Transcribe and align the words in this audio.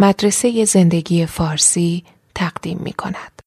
مدرسه 0.00 0.64
زندگی 0.64 1.26
فارسی 1.26 2.04
تقدیم 2.34 2.78
می 2.78 2.92
کند. 2.92 3.42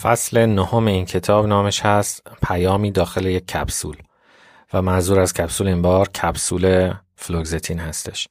فصل 0.00 0.46
نهم 0.46 0.86
این 0.86 1.04
کتاب 1.04 1.46
نامش 1.46 1.80
هست 1.80 2.22
پیامی 2.42 2.90
داخل 2.90 3.26
یک 3.26 3.46
کپسول 3.46 3.96
و 4.72 4.82
منظور 4.82 5.20
از 5.20 5.32
کپسول 5.32 5.68
این 5.68 5.82
بار 5.82 6.08
کپسول 6.08 6.94
فلوگزتین 7.20 7.78
هستش. 7.78 8.28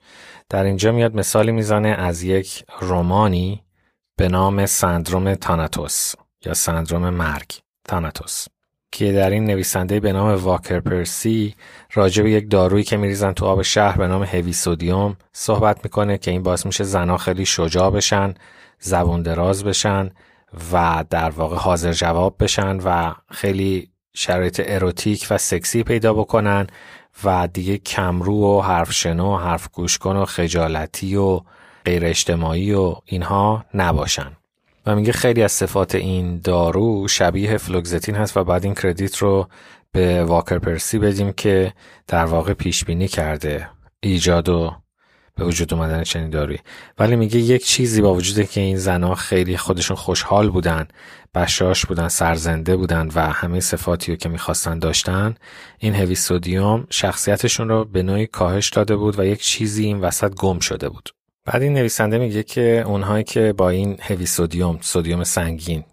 در 0.50 0.64
اینجا 0.64 0.92
میاد 0.92 1.16
مثالی 1.16 1.52
می‌زنه 1.52 1.90
از 1.90 2.24
یک 2.24 2.64
رومانی 2.80 3.64
به 4.16 4.28
نام 4.28 4.66
سندروم 4.66 5.36
تاناتوس 5.36 6.14
یا 6.46 6.54
سندروم 6.54 7.10
مرگ 7.10 7.52
تاناتوس 7.86 8.46
که 8.92 9.14
در 9.14 9.30
این 9.30 9.46
نویسنده 9.46 10.00
به 10.00 10.14
نام 10.14 10.36
واکر 10.36 10.80
پرسی 10.80 11.56
راجع 11.94 12.24
به 12.24 12.32
یک 12.32 12.50
دارویی 12.50 12.84
که 12.84 12.98
میریزن 12.98 13.32
تو 13.32 13.46
آب 13.46 13.62
شهر 13.62 13.98
به 13.98 14.08
نام 14.08 14.24
هوی 14.24 14.54
سودیوم 14.54 15.18
صحبت 15.34 15.84
می‌کنه 15.84 16.18
که 16.18 16.32
این 16.32 16.44
باعث 16.44 16.66
میشه 16.66 16.84
زنها 16.84 17.18
خیلی 17.18 17.46
شجاع 17.46 17.90
بشن 17.90 18.34
زبون 18.80 19.22
دراز 19.22 19.64
بشن 19.64 20.12
و 20.74 21.06
در 21.10 21.30
واقع 21.30 21.56
حاضر 21.56 21.94
جواب 21.94 22.36
بشن 22.40 22.78
و 22.78 23.14
خیلی 23.32 23.92
شرایط 24.14 24.62
اروتیک 24.66 25.28
و 25.30 25.38
سکسی 25.38 25.84
پیدا 25.84 26.14
بکنن 26.14 26.68
و 27.24 27.48
دیگه 27.54 27.78
کمرو 27.78 28.58
و 28.58 28.62
حرف 28.62 28.92
شنو 28.92 29.34
و 29.34 29.38
حرف 29.38 29.70
گوش 29.74 29.98
کن 29.98 30.16
و 30.16 30.26
خجالتی 30.26 31.16
و 31.16 31.42
غیر 31.86 32.06
اجتماعی 32.06 32.74
و 32.74 32.96
اینها 33.06 33.66
نباشن. 33.74 34.32
و 34.86 34.96
میگه 34.96 35.12
خیلی 35.12 35.44
از 35.44 35.52
صفات 35.52 35.96
این 35.96 36.40
دارو 36.44 37.08
شبیه 37.08 37.58
فلوگزتین 37.58 38.16
هست 38.16 38.38
و 38.38 38.44
بعد 38.44 38.66
این 38.66 38.74
کردیت 38.74 39.18
رو 39.18 39.48
به 39.92 40.24
واکر 40.24 40.60
پرسی 40.60 41.00
بدیم 41.00 41.32
که 41.32 41.74
در 42.08 42.26
واقع 42.26 42.54
پیش 42.54 42.86
بینی 42.86 43.08
کرده 43.08 43.70
ایجاد 44.00 44.50
و 44.50 44.76
به 45.40 45.46
وجود 45.46 45.74
اومدن 45.74 46.04
چنین 46.04 46.30
دارویی. 46.30 46.60
ولی 47.00 47.16
میگه 47.16 47.40
یک 47.40 47.66
چیزی 47.66 48.02
با 48.02 48.14
وجوده 48.14 48.46
که 48.46 48.62
این 48.62 48.78
زنها 48.78 49.16
خیلی 49.16 49.58
خودشون 49.58 49.98
خوشحال 49.98 50.50
بودن 50.50 50.88
بشاش 51.36 51.86
بودن 51.86 52.08
سرزنده 52.08 52.76
بودن 52.76 53.10
و 53.16 53.20
همه 53.20 53.60
صفاتی 53.60 54.12
رو 54.12 54.18
که 54.18 54.30
می‌خواستن 54.30 54.80
داشتن 54.80 55.36
این 55.80 55.96
هوی 55.96 56.16
سودیوم 56.16 56.88
شخصیتشون 56.90 57.70
رو 57.70 57.86
به 57.86 58.04
نوعی 58.04 58.28
کاهش 58.28 58.70
داده 58.70 58.96
بود 58.96 59.20
و 59.20 59.26
یک 59.26 59.42
چیزی 59.42 59.86
این 59.86 60.00
وسط 60.00 60.36
گم 60.36 60.60
شده 60.60 60.90
بود. 60.90 61.10
بعد 61.46 61.62
این 61.62 61.74
نویسنده 61.74 62.18
میگه 62.18 62.44
که 62.44 62.84
اونهایی 62.86 63.24
که 63.24 63.54
با 63.58 63.70
این 63.70 63.98
هوی 64.02 64.26
سودیوم 64.26 64.78
سودیوم 64.82 65.24
سنگین 65.24 65.84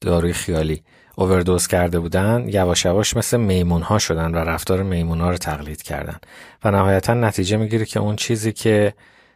داروی 0.00 0.32
خیالی 0.32 0.82
اووردوز 1.20 1.66
کرده 1.66 1.98
بودن 1.98 2.44
یواش 2.48 2.84
یواش 2.84 3.16
مثل 3.16 3.40
میمون 3.40 3.82
ها 3.82 3.98
شدن 3.98 4.34
و 4.34 4.38
رفتار 4.38 4.82
میمون 4.82 5.20
ها 5.20 5.30
رو 5.30 5.36
تقلید 5.36 5.82
کردن. 5.82 6.16
و 6.64 6.70
نهایتا 6.70 7.14
نتیجه 7.14 7.56
می‌گیره 7.56 7.84
که 7.84 8.00
اون 8.00 8.16
چیزی 8.16 8.52
که 8.52 8.94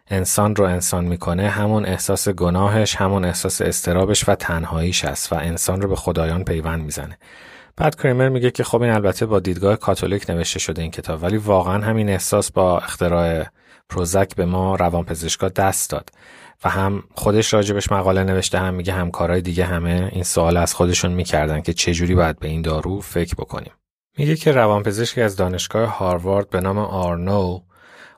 انسان 0.08 0.56
رو 0.56 0.64
انسان 0.64 1.04
می‌کنه 1.04 1.48
همون 1.48 1.86
احساس 1.86 2.28
گناهش 2.28 2.96
همون 2.96 3.24
احساس 3.24 3.62
استرابش 3.62 4.28
و 4.28 4.34
تنهاییش 4.34 5.04
است 5.04 5.32
و 5.32 5.36
انسان 5.36 5.82
رو 5.82 5.88
به 5.88 5.96
خدایان 5.96 6.44
پیوند 6.44 6.84
می‌زنه. 6.84 7.18
بعد 7.76 7.96
کریمر 7.96 8.28
میگه 8.28 8.50
که 8.50 8.64
خب 8.64 8.82
این 8.82 8.92
البته 8.92 9.26
با 9.26 9.40
دیدگاه 9.40 9.76
کاتولیک 9.76 10.30
نوشته 10.30 10.58
شده 10.58 10.82
این 10.82 10.90
کتاب 10.90 11.22
ولی 11.22 11.36
واقعا 11.36 11.84
همین 11.84 12.08
احساس 12.08 12.52
با 12.52 12.78
اختراع 12.78 13.44
پروزک 13.88 14.34
به 14.36 14.44
ما 14.44 14.74
روانپزشکا 14.74 15.48
دست 15.48 15.90
داد. 15.90 16.10
و 16.64 16.68
هم 16.68 17.02
خودش 17.14 17.54
راجبش 17.54 17.92
مقاله 17.92 18.24
نوشته 18.24 18.58
هم 18.58 18.74
میگه 18.74 18.92
همکارای 18.92 19.40
دیگه 19.40 19.64
همه 19.64 20.10
این 20.12 20.22
سوال 20.22 20.56
از 20.56 20.74
خودشون 20.74 21.12
می‌کردن 21.12 21.60
که 21.60 21.72
چجوری 21.72 22.14
باید 22.14 22.38
به 22.38 22.48
این 22.48 22.62
دارو 22.62 23.00
فکر 23.00 23.34
بکنیم. 23.34 23.72
میگه 24.18 24.36
که 24.36 24.52
روانپزشکی 24.52 25.20
از 25.20 25.36
دانشگاه 25.36 25.98
هاروارد 25.98 26.50
به 26.50 26.60
نام 26.60 26.78
آرنو 26.78 27.60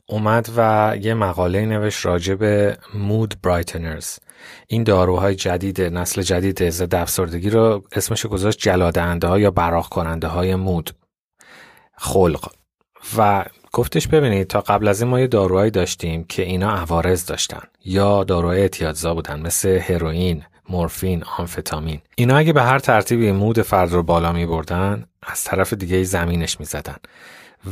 اومد 0.09 0.49
و 0.57 0.93
یه 1.01 1.15
مقاله 1.15 1.67
نوشت 1.67 2.07
راجع 2.07 2.35
به 2.35 2.79
مود 2.95 3.35
برایتنرز 3.43 4.19
این 4.67 4.85
داروهای 4.85 5.35
جدید 5.35 5.83
نسل 5.83 6.23
جدید 6.23 6.71
ضد 6.71 6.95
افسردگی 6.95 7.51
رو 7.51 7.83
اسمش 7.93 8.27
گذاشت 8.27 8.59
جلادهنده 8.59 9.27
ها 9.27 9.39
یا 9.39 9.51
براق 9.51 9.89
کننده 9.89 10.27
های 10.27 10.55
مود 10.55 10.91
خلق. 11.97 12.53
و 13.17 13.45
گفتش 13.73 14.09
ببینید 14.09 14.47
تا 14.47 14.61
قبل 14.61 14.89
از 14.89 15.03
این 15.03 15.11
ما 15.11 15.21
یه 15.21 15.27
داروهایی 15.27 15.71
داشتیم 15.71 16.25
که 16.25 16.43
اینا 16.43 16.71
عوارض 16.71 17.27
داشتن 17.27 17.63
یا 17.85 18.25
داروهای 18.25 18.61
اعتیادزا 18.61 19.15
بودن 19.15 19.41
مثل 19.41 19.69
هروئین 19.69 20.43
مورفین، 20.69 21.25
آمفتامین 21.39 22.01
اینا 22.17 22.37
اگه 22.37 22.53
به 22.53 22.63
هر 22.63 22.79
ترتیبی 22.79 23.33
مود 23.33 23.63
فرد 23.63 23.93
رو 23.93 24.03
بالا 24.03 24.33
می 24.33 24.47
بردن 24.47 25.05
از 25.23 25.45
طرف 25.45 25.73
دیگه 25.73 26.03
زمینش 26.03 26.61
می 26.61 26.67
زدن 26.67 26.97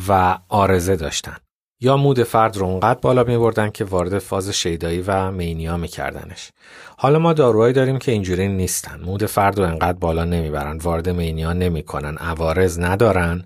و 0.08 0.38
آرزه 0.48 0.96
داشتن 0.96 1.36
یا 1.80 1.96
مود 1.96 2.22
فرد 2.22 2.56
رو 2.56 2.66
اونقدر 2.66 2.98
بالا 3.00 3.24
می 3.24 3.38
بردن 3.38 3.70
که 3.70 3.84
وارد 3.84 4.18
فاز 4.18 4.50
شیدایی 4.50 5.04
و 5.06 5.30
مینیا 5.30 5.76
می 5.76 5.88
کردنش. 5.88 6.50
حالا 6.98 7.18
ما 7.18 7.32
داروهایی 7.32 7.72
داریم 7.72 7.98
که 7.98 8.12
اینجوری 8.12 8.48
نیستن. 8.48 9.00
مود 9.00 9.26
فرد 9.26 9.58
رو 9.58 9.64
انقدر 9.64 9.98
بالا 9.98 10.24
نمی‌برن. 10.24 10.78
وارد 10.78 11.08
مینیا 11.08 11.52
نمی‌کنن. 11.52 12.16
عوارض 12.16 12.80
ندارن 12.80 13.44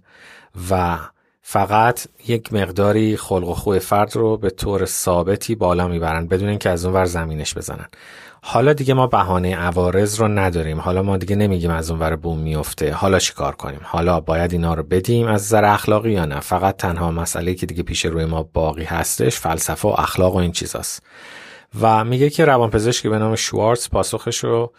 و 0.70 0.98
فقط 1.50 2.06
یک 2.26 2.52
مقداری 2.52 3.16
خلق 3.16 3.48
و 3.48 3.54
خوی 3.54 3.78
فرد 3.78 4.16
رو 4.16 4.36
به 4.36 4.50
طور 4.50 4.84
ثابتی 4.84 5.54
بالا 5.54 5.88
می‌برن 5.88 6.26
بدون 6.26 6.48
اینکه 6.48 6.70
از 6.70 6.84
اون 6.84 6.94
ور 6.94 7.04
زمینش 7.04 7.54
بزنن. 7.54 7.86
حالا 8.42 8.72
دیگه 8.72 8.94
ما 8.94 9.06
بهانه 9.06 9.56
عوارض 9.56 10.20
رو 10.20 10.28
نداریم. 10.28 10.80
حالا 10.80 11.02
ما 11.02 11.16
دیگه 11.16 11.36
نمیگیم 11.36 11.70
از 11.70 11.90
اون 11.90 12.00
ور 12.00 12.16
بوم 12.16 12.38
میفته 12.38 12.92
حالا 12.92 13.18
چیکار 13.18 13.54
کنیم؟ 13.54 13.80
حالا 13.82 14.20
باید 14.20 14.52
اینا 14.52 14.74
رو 14.74 14.82
بدیم 14.82 15.26
از 15.26 15.42
نظر 15.42 15.64
اخلاقی 15.64 16.12
یا 16.12 16.24
نه؟ 16.24 16.40
فقط 16.40 16.76
تنها 16.76 17.10
مسئله 17.10 17.54
که 17.54 17.66
دیگه 17.66 17.82
پیش 17.82 18.04
روی 18.04 18.24
ما 18.24 18.42
باقی 18.42 18.84
هستش 18.84 19.38
فلسفه 19.38 19.88
و 19.88 19.94
اخلاق 19.98 20.34
و 20.34 20.38
این 20.38 20.52
چیزاست. 20.52 21.02
و 21.80 22.04
میگه 22.04 22.30
که 22.30 22.44
روانپزشکی 22.44 23.08
به 23.08 23.18
نام 23.18 23.36
شوارتز 23.36 23.90
پاسخش 23.90 24.44
رو 24.44 24.72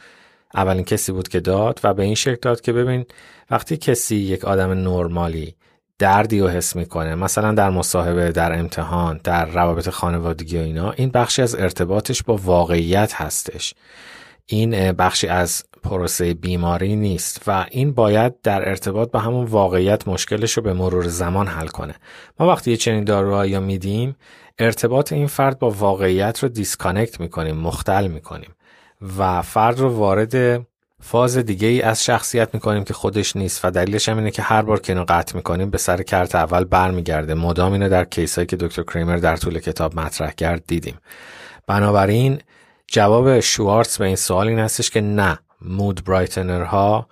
اولین 0.56 0.84
کسی 0.84 1.12
بود 1.12 1.28
که 1.28 1.40
داد 1.40 1.80
و 1.84 1.94
به 1.94 2.04
این 2.04 2.16
شکل 2.16 2.38
داد 2.42 2.62
که 2.62 2.74
ببین 2.74 3.06
وقتی 3.52 3.78
کسی 3.78 4.16
یک 4.16 4.46
آدم 4.46 4.70
نرمالی 4.70 5.56
دردی 6.00 6.40
رو 6.40 6.48
حس 6.48 6.76
می‌کنه. 6.76 7.16
مثلا 7.16 7.52
در 7.52 7.70
مصاحبه 7.70 8.32
در 8.32 8.60
امتحان 8.60 9.20
در 9.24 9.46
روابط 9.46 9.90
خانوادگی 9.90 10.58
و 10.58 10.62
اینا 10.62 10.92
این 10.92 11.10
بخشی 11.10 11.42
از 11.42 11.56
ارتباطش 11.56 12.24
با 12.24 12.38
واقعیت 12.38 13.14
هستش. 13.14 13.74
این 14.46 14.92
بخشی 14.92 15.28
از 15.28 15.64
پروسه 15.84 16.34
بیماری 16.34 16.96
نیست 16.96 17.42
و 17.48 17.66
این 17.72 17.92
باید 17.92 18.42
در 18.42 18.70
ارتباط 18.70 19.12
با 19.12 19.20
همون 19.20 19.46
واقعیت 19.46 20.08
مشکلش 20.08 20.54
رو 20.54 20.64
به 20.64 20.74
مرور 20.74 21.08
زمان 21.08 21.48
حل 21.48 21.68
کنه. 21.68 21.96
ما 22.40 22.48
وقتی 22.48 22.72
یه 22.72 22.78
چنین 22.78 23.04
داروهایی 23.04 23.60
میدیم 23.60 24.16
ارتباط 24.60 25.14
این 25.14 25.28
فرد 25.28 25.60
با 25.60 25.70
واقعیت 25.70 26.44
رو 26.44 26.50
disconnect 26.50 27.20
می‌کنیم 27.20 27.58
مختل 27.58 28.08
می‌کنیم 28.08 28.50
و 29.18 29.42
فرد 29.42 29.80
رو 29.80 29.90
وارد 29.90 30.66
فاز 31.02 31.38
دیگه 31.38 31.68
ای 31.68 31.82
از 31.82 32.04
شخصیت 32.04 32.54
می‌کنیم 32.54 32.84
که 32.84 32.94
خودش 32.94 33.36
نیست 33.36 33.66
و 33.66 33.72
دلیلش 33.72 34.10
هم 34.10 34.18
اینه 34.18 34.32
که 34.32 34.42
هر 34.42 34.62
بار 34.62 34.80
که 34.80 34.94
اینو 34.94 35.06
قطع 35.08 35.36
می‌کنیم 35.36 35.70
به 35.70 35.78
سر 35.78 36.04
کرت 36.04 36.36
اول 36.36 36.64
برمیگرده. 36.64 37.34
مدام 37.34 37.74
اینو 37.74 37.90
در 37.90 38.06
case 38.06 38.34
ایی 38.34 38.48
که 38.48 38.56
دکتر 38.56 38.84
کریمر 38.84 39.18
در 39.18 39.36
طول 39.38 39.60
کتاب 39.60 40.00
مطرح 40.00 40.32
کرد 40.32 40.64
دیدیم. 40.68 40.98
بنابراین 41.68 42.42
جواب 42.88 43.40
شوارتز 43.40 43.98
به 43.98 44.06
این 44.06 44.16
سوال 44.16 44.48
این 44.48 44.60
هستش 44.60 44.90
که 44.90 45.02
نه 45.02 45.40
mood 45.62 46.04
brightener 46.06 46.99
ها 46.99 47.08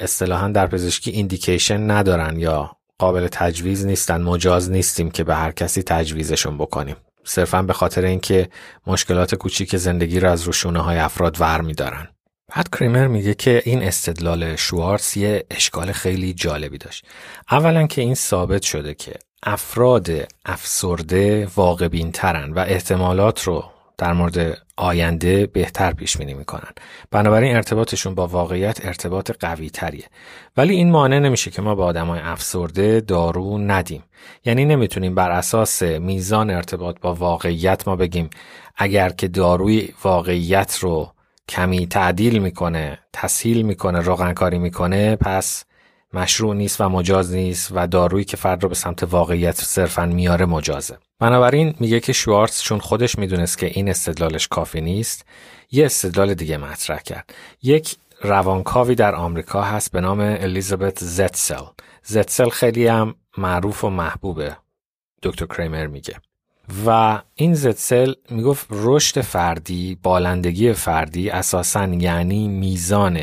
اصطلاحا 0.00 0.48
در 0.48 0.66
پزشکی 0.66 1.10
ایندیکیشن 1.10 1.90
ندارن 1.90 2.38
یا 2.38 2.76
قابل 2.98 3.28
تجویز 3.32 3.86
نیستن 3.86 4.22
مجاز 4.22 4.70
نیستیم 4.70 5.10
که 5.10 5.24
به 5.24 5.34
هر 5.34 5.52
کسی 5.52 5.82
تجویزشون 5.82 6.58
بکنیم. 6.58 6.96
صرفا 7.24 7.62
به 7.62 7.72
خاطر 7.72 8.04
اینکه 8.04 8.48
مشکلات 8.86 9.34
کوچیک 9.34 9.76
زندگی 9.76 10.20
را 10.20 10.32
از 10.32 10.42
روشونه 10.42 10.80
های 10.80 10.98
افراد 10.98 11.40
ور 11.40 11.60
میدارن. 11.60 12.08
بعد 12.48 12.68
کریمر 12.70 13.06
میگه 13.06 13.34
که 13.34 13.62
این 13.64 13.82
استدلال 13.82 14.56
شوارتز 14.56 15.16
یه 15.16 15.44
اشکال 15.50 15.92
خیلی 15.92 16.34
جالبی 16.34 16.78
داشت. 16.78 17.06
اولا 17.50 17.86
که 17.86 18.02
این 18.02 18.14
ثابت 18.14 18.62
شده 18.62 18.94
که 18.94 19.12
افراد 19.42 20.08
افسرده 20.46 21.48
واقع 21.56 21.88
ترن 22.12 22.52
و 22.52 22.58
احتمالات 22.58 23.42
رو 23.42 23.64
در 23.98 24.12
مورد 24.12 24.58
آینده 24.76 25.46
بهتر 25.46 25.92
پیش 25.92 26.16
بینی 26.16 26.34
می‌کنن. 26.34 26.70
بنابراین 27.10 27.56
ارتباطشون 27.56 28.14
با 28.14 28.26
واقعیت 28.26 28.86
ارتباط 28.86 29.30
قوی 29.40 29.70
تریه 29.70 30.04
ولی 30.56 30.74
این 30.74 30.90
مانع 30.90 31.18
نمیشه 31.18 31.50
که 31.50 31.62
ما 31.62 31.74
به 31.74 31.82
آدمای 31.82 32.20
افسرده 32.20 33.00
دارو 33.00 33.58
ندیم. 33.58 34.02
یعنی 34.44 34.64
نمی‌تونیم 34.64 35.14
بر 35.14 35.30
اساس 35.30 35.82
میزان 35.82 36.50
ارتباط 36.50 37.00
با 37.00 37.14
واقعیت 37.14 37.88
ما 37.88 37.96
بگیم 37.96 38.30
اگر 38.76 39.08
که 39.08 39.28
داروی 39.28 39.88
واقعیت 40.04 40.78
رو 40.78 41.13
کمی 41.48 41.86
تعدیل 41.86 42.38
می‌کنه 42.38 42.98
تسهیل 43.12 43.62
می‌کنه 43.62 44.00
روغنکاری 44.00 44.58
می‌کنه 44.58 45.16
پس 45.16 45.64
مشروع 46.12 46.54
نیست 46.54 46.80
و 46.80 46.88
مجاز 46.88 47.34
نیست 47.34 47.70
و 47.74 47.86
دارویی 47.86 48.24
که 48.24 48.36
فرد 48.36 48.62
رو 48.62 48.68
به 48.68 48.74
سمت 48.74 49.02
واقعیت 49.02 49.56
صرفا 49.56 50.06
میاره 50.06 50.46
مجازه. 50.46 50.98
بنابراین 51.18 51.74
میگه 51.80 52.00
که 52.00 52.12
شوارتز 52.12 52.62
چون 52.62 52.78
خودش 52.78 53.18
می‌دونست 53.18 53.58
که 53.58 53.66
این 53.66 53.88
استدلالش 53.88 54.48
کافی 54.48 54.80
نیست 54.80 55.26
یه 55.70 55.84
استدلال 55.84 56.34
دیگه 56.34 56.56
مطرح 56.56 56.98
کرد. 56.98 57.34
یک 57.62 57.96
روانکاوی 58.22 58.94
در 58.94 59.14
آمریکا 59.14 59.62
هست 59.62 59.92
به 59.92 60.00
نام 60.00 60.20
الیزابت 60.20 61.04
زتسل 61.04 61.64
زتسل 62.02 62.48
خیلی 62.48 62.86
هم 62.86 63.14
معروف 63.38 63.84
و 63.84 63.90
محبوبه. 63.90 64.56
دکتر 65.22 65.46
کریمر 65.46 65.86
میگه. 65.86 66.14
و 66.86 67.20
این 67.34 67.54
زتسل 67.54 68.12
می‌گفت 68.30 68.66
رشد 68.70 69.20
فردی 69.20 69.98
بالندگی 70.02 70.72
فردی 70.72 71.30
اساسا 71.30 71.86
یعنی 71.86 72.48
میزان 72.48 73.20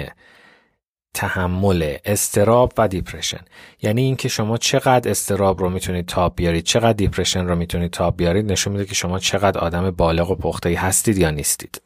تحمل 1.14 1.98
اضطراب 2.06 2.74
و 2.78 2.88
depression 2.88 3.46
یعنی 3.82 4.02
اینکه 4.02 4.30
شما 4.30 4.58
چقدر 4.58 5.12
اضطراب 5.12 5.60
رو 5.60 5.70
می‌تونید 5.70 6.06
تاب 6.06 6.36
بیارید 6.36 6.64
چقدر 6.64 6.94
depression 6.94 7.48
رو 7.48 7.56
می‌تونید 7.56 7.92
تاب 7.92 8.18
بیارید 8.18 8.52
نشون 8.52 8.74
میده 8.74 8.86
که 8.86 8.96
شما 8.96 9.20
چقدر 9.20 9.60
آدم 9.60 9.92
بالغ 9.92 10.32
و 10.32 10.36
پخته 10.36 10.80
هستید 10.80 11.18
یا 11.18 11.30
نیستید. 11.30 11.82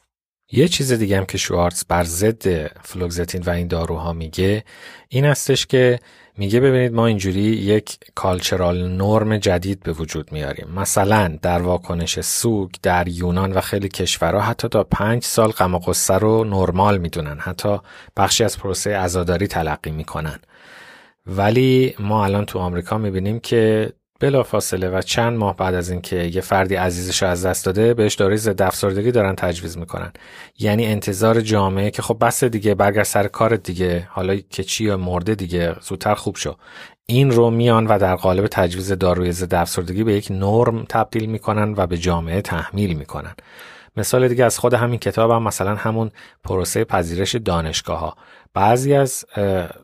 یه 0.51 0.67
چیز 0.67 0.91
دیگه 0.91 1.17
هم 1.17 1.25
که 1.25 1.37
شوارتز 1.37 1.85
بر 1.85 2.03
ضد 2.03 2.67
فلوگزتین 2.67 3.41
و 3.41 3.49
این 3.49 3.67
داروها 3.67 4.13
میگه 4.13 4.63
این 5.09 5.25
هستش 5.25 5.65
که 5.65 5.99
میگه 6.37 6.59
ببینید 6.59 6.93
ما 6.93 7.05
اینجوری 7.05 7.41
یک 7.41 7.97
کالچرال 8.15 8.87
نرم 8.87 9.37
جدید 9.37 9.83
به 9.83 9.91
وجود 9.91 10.31
میاریم. 10.31 10.67
مثلا 10.75 11.37
در 11.41 11.61
واکنش 11.61 12.19
سوگ 12.19 12.71
در 12.83 13.07
یونان 13.07 13.53
و 13.53 13.61
خیلی 13.61 13.89
کشورها 13.89 14.41
حتی 14.41 14.67
تا 14.67 14.83
پنج 14.83 15.23
سال 15.23 15.51
غم 15.51 15.75
و 15.75 15.79
غصه 15.79 16.13
رو 16.13 16.43
نرمال 16.43 16.97
می‌دونن. 16.97 17.37
حتی 17.39 17.77
بخشی 18.17 18.43
از 18.43 18.59
پروسه 18.59 18.97
عزاداری 18.97 19.47
تلقی 19.47 19.91
می‌کنن. 19.91 20.39
ولی 21.27 21.95
ما 21.99 22.25
الان 22.25 22.45
تو 22.45 22.59
آمریکا 22.59 22.97
می‌بینیم 22.97 23.39
که 23.39 23.93
بلا 24.19 24.43
فاصله 24.43 24.89
و 24.89 25.01
چند 25.01 25.37
ماه 25.37 25.55
بعد 25.55 25.73
از 25.73 25.89
اینکه 25.89 26.15
یه 26.15 26.41
فردی 26.41 26.75
عزیزش 26.75 27.23
رو 27.23 27.29
از 27.29 27.45
دست 27.45 27.65
داده 27.65 27.93
بهش 27.93 28.15
داروی 28.15 28.37
ضد 28.37 28.61
افسردگی 28.61 29.11
دارن 29.11 29.35
تجویز 29.35 29.77
می‌کنن. 29.77 30.11
یعنی 30.59 30.85
انتظار 30.85 31.41
جامعه 31.41 31.91
که 31.91 32.01
خب 32.01 32.17
بس 32.21 32.43
دیگه 32.43 32.75
برگرد 32.75 33.03
سر 33.03 33.27
کار 33.27 33.55
دیگه. 33.55 34.07
حالا 34.11 34.35
که 34.49 34.63
چی 34.63 34.95
مرده 34.95 35.35
دیگه 35.35 35.75
زودتر 35.81 36.15
خوب 36.15 36.35
شو. 36.37 36.55
این 37.05 37.31
رو 37.31 37.49
میان 37.49 37.87
و 37.87 37.99
در 37.99 38.15
قالب 38.15 38.47
تجویز 38.47 38.91
داروی 38.91 39.31
ضد 39.31 39.53
افسردگی 39.53 40.03
به 40.03 40.13
یک 40.13 40.27
نرم 40.31 40.85
تبدیل 40.89 41.25
می‌کنن 41.25 41.73
و 41.77 41.87
به 41.87 41.97
جامعه 41.97 42.41
تحمیل 42.41 42.97
می‌کنن. 42.97 43.35
مثال 43.97 44.27
دیگه 44.27 44.45
از 44.45 44.59
خود 44.59 44.73
همین 44.73 44.99
کتاب 44.99 45.31
هم 45.31 45.43
مثلا 45.43 45.75
همون 45.75 46.11
پروسه 46.43 46.83
پذیرش 46.83 47.35
دانشگاه 47.35 47.99
ها 47.99 48.15
بعضی 48.53 48.93
از 48.93 49.25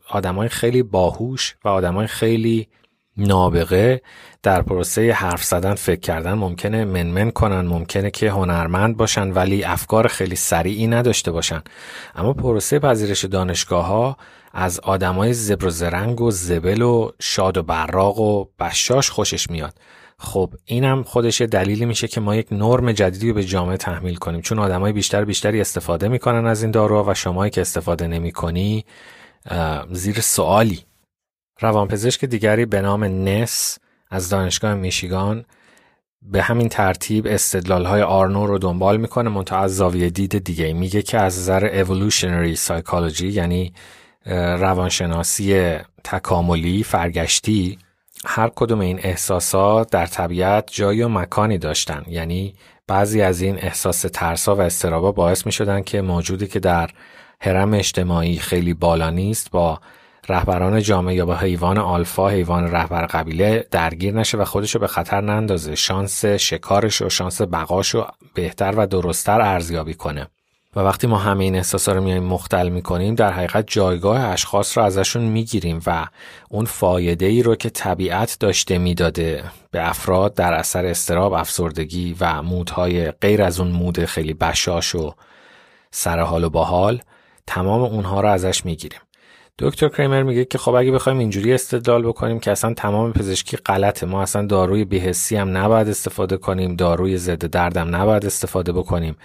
آدمای 0.10 0.50
خیلی 0.50 0.84
باهوش 0.84 1.56
و 1.66 1.70
آدمای 1.70 2.08
خیلی 2.08 2.68
نابغه 3.18 4.02
در 4.44 4.62
پروسه 4.62 5.12
حرف 5.12 5.44
زدن 5.44 5.74
فکر 5.74 6.00
کردن 6.00 6.34
ممکنه 6.34 6.86
منمن 6.86 7.32
کنن 7.32 7.62
ممکنه 7.62 8.12
که 8.12 8.32
هنرمند 8.32 8.98
باشن 8.98 9.32
ولی 9.32 9.64
افکار 9.64 10.08
خیلی 10.08 10.36
سریعی 10.36 10.88
نداشته 10.88 11.32
باشن. 11.32 11.62
اما 12.16 12.34
پروسه 12.34 12.80
پذیرش 12.80 13.26
دانشگاه 13.26 13.86
ها 13.86 14.18
از 14.54 14.80
آدمای 14.80 15.34
زبر 15.34 15.66
و 15.66 15.70
زرنگ 15.70 16.22
و 16.22 16.32
زبل 16.32 16.82
و 16.82 17.12
شاد 17.20 17.58
و 17.58 17.64
براق 17.64 18.20
و 18.20 18.46
بشاش 18.60 19.10
خوشش 19.10 19.50
میاد. 19.50 19.74
خب 20.18 20.54
اینم 20.66 21.04
خودش 21.04 21.42
دلیلی 21.42 21.86
میشه 21.86 22.08
که 22.08 22.22
ما 22.22 22.36
یک 22.36 22.48
نرم 22.52 22.92
جدیدی 22.92 23.30
رو 23.30 23.34
به 23.36 23.44
جامعه 23.44 23.78
تحمیل 23.78 24.16
کنیم. 24.16 24.42
چون 24.42 24.60
آدمای 24.60 24.94
بیشتر 24.94 25.26
بیشتری 25.26 25.62
استفاده 25.62 26.08
می‌کنن 26.08 26.48
از 26.48 26.62
این 26.62 26.72
داروها 26.72 27.12
و 27.12 27.14
شمایی 27.14 27.52
که 27.52 27.62
استفاده 27.62 28.08
نمی‌کنی 28.08 28.86
زیر 29.92 30.22
سوالی. 30.22 30.80
روانپزشک 31.62 32.26
دیگری 32.26 32.66
به 32.66 32.82
نام 32.82 33.04
نس 33.04 33.78
از 34.10 34.30
دانشگاه 34.30 34.74
میشیگان 34.74 35.46
به 36.22 36.42
همین 36.42 36.70
ترتیب 36.70 37.28
استدلال 37.28 37.86
های 37.86 38.02
آرنو 38.02 38.48
رو 38.48 38.58
دنبال 38.58 38.98
می‌کنه 38.98 39.30
منتها 39.30 39.60
از 39.60 39.76
زاویه 39.76 40.10
دید 40.10 40.44
دیگه 40.44 40.74
میگه 40.74 41.02
که 41.02 41.18
از 41.18 41.40
نظر 41.40 41.84
evolutionary 41.84 42.58
psychology 42.58 43.22
یعنی 43.22 43.74
روانشناسی 44.26 45.78
تکاملی 46.04 46.84
فرگشتی 46.84 47.78
هر 48.26 48.52
کدوم 48.56 48.80
این 48.80 49.00
احساسات 49.04 49.90
در 49.92 50.06
طبیعت 50.06 50.70
جای 50.72 51.02
و 51.02 51.10
مکانی 51.10 51.58
داشتن. 51.58 52.04
یعنی 52.08 52.54
بعضی 52.88 53.22
از 53.22 53.42
این 53.42 53.58
احساس 53.58 54.02
ترسا 54.02 54.56
و 54.56 54.62
استرابا 54.62 55.12
باعث 55.12 55.46
می 55.46 55.52
شدن 55.52 55.82
که 55.82 56.02
موجودی 56.02 56.48
که 56.48 56.60
در 56.60 56.90
حرم 57.40 57.74
اجتماعی 57.74 58.38
خیلی 58.38 58.74
بالا 58.74 59.10
نیست 59.10 59.52
با 59.52 59.80
رهبران 60.32 60.82
جامعه 60.82 61.16
یا 61.16 61.26
با 61.26 61.36
حیوان 61.36 61.78
آلفا 61.78 62.30
حیوان 62.30 62.72
رهبر 62.72 63.06
قبیله 63.06 63.68
درگیر 63.72 64.14
نشه 64.14 64.38
و 64.38 64.46
خودشو 64.46 64.80
به 64.80 64.88
خطر 64.88 65.22
نندازه. 65.22 65.76
شانس 65.76 66.26
شکارش 66.26 67.02
و 67.02 67.10
شانس 67.10 67.42
بقاشو 67.42 68.08
بهتر 68.34 68.74
و 68.78 68.88
درستتر 68.88 69.42
ارزیابی 69.42 69.94
کنه. 69.94 70.28
و 70.76 70.80
وقتی 70.80 71.08
ما 71.08 71.18
همه 71.18 71.44
این 71.44 71.56
احساسا 71.56 71.92
رو 71.92 72.04
میایم 72.04 72.24
مختل 72.24 72.70
می‌کنیم 72.70 73.16
در 73.16 73.32
حقیقت 73.32 73.64
جایگاه 73.68 74.22
اشخاص 74.22 74.78
رو 74.78 74.84
ازشون 74.84 75.24
می‌گیریم 75.24 75.80
و 75.86 76.06
اون 76.50 76.66
فایده 76.66 77.26
ای 77.26 77.44
رو 77.44 77.56
که 77.56 77.70
طبیعت 77.70 78.38
داشته 78.40 78.78
می‌داده 78.78 79.44
به 79.72 79.90
افراد 79.90 80.34
در 80.34 80.54
اثر 80.54 80.86
استراب 80.86 81.34
افسردگی 81.34 82.16
و 82.20 82.42
مودهای 82.42 83.12
غیر 83.12 83.44
از 83.44 83.60
اون 83.60 83.72
مود 83.72 84.06
خیلی 84.06 84.34
بشاش 84.34 84.96
و 84.96 85.14
سرحال 85.92 86.44
و 86.44 86.50
باحال 86.50 87.02
تمام 87.48 87.82
اونها 87.82 88.22
رو 88.22 88.30
ازش 88.30 88.66
می‌گیریم. 88.66 89.00
دکتر 89.62 89.90
کریمر 89.90 90.24
میگه 90.24 90.46
که 90.46 90.58
خب 90.58 90.74
اگه 90.74 90.92
بخوایم 90.92 91.20
اینجوری 91.20 91.54
استدلال 91.54 92.04
بکنیم 92.04 92.40
که 92.40 92.52
اصلا 92.52 92.74
تمام 92.74 93.14
پزشکی 93.14 93.58
غلطه 93.58 94.06
ما 94.06 94.22
اصلا 94.22 94.46
داروی 94.46 94.86
بیهسی 94.86 95.36
هم 95.36 95.58
نباید 95.58 95.90
استفاده 95.90 96.38
کنیم 96.38 96.76
داروی 96.76 97.18
ضد 97.18 97.46
دردم 97.46 97.96
نباید 97.96 98.26
استفاده 98.26 98.72
بکنیم. 98.72 99.16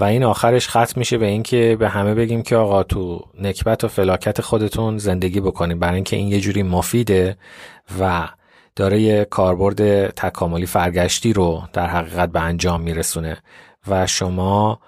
و 0.00 0.04
این 0.04 0.24
آخرش 0.24 0.68
ختم 0.68 0.92
میشه 0.96 1.18
به 1.18 1.26
اینکه 1.26 1.76
به 1.80 1.88
همه 1.88 2.14
بگیم 2.14 2.42
که 2.42 2.56
آقا 2.56 2.82
تو 2.82 3.24
نکبت 3.40 3.84
و 3.84 3.88
فلاکت 3.88 4.40
خودتون 4.40 4.98
زندگی 4.98 5.40
بکنیم. 5.40 5.78
برای 5.78 5.94
اینکه 5.94 6.16
این 6.16 6.28
یه 6.28 6.40
جوری 6.40 6.62
مفیده 6.62 7.36
و 8.00 8.28
داره 8.76 9.24
کاربرد 9.24 10.10
تکاملی 10.10 10.66
فرگشتی 10.66 11.32
رو 11.32 11.62
در 11.72 11.86
حقیقت 11.86 12.32
به 12.32 12.40
انجام 12.40 12.80
میرسونه. 12.80 13.36
و 13.88 14.06
شما 14.06 14.80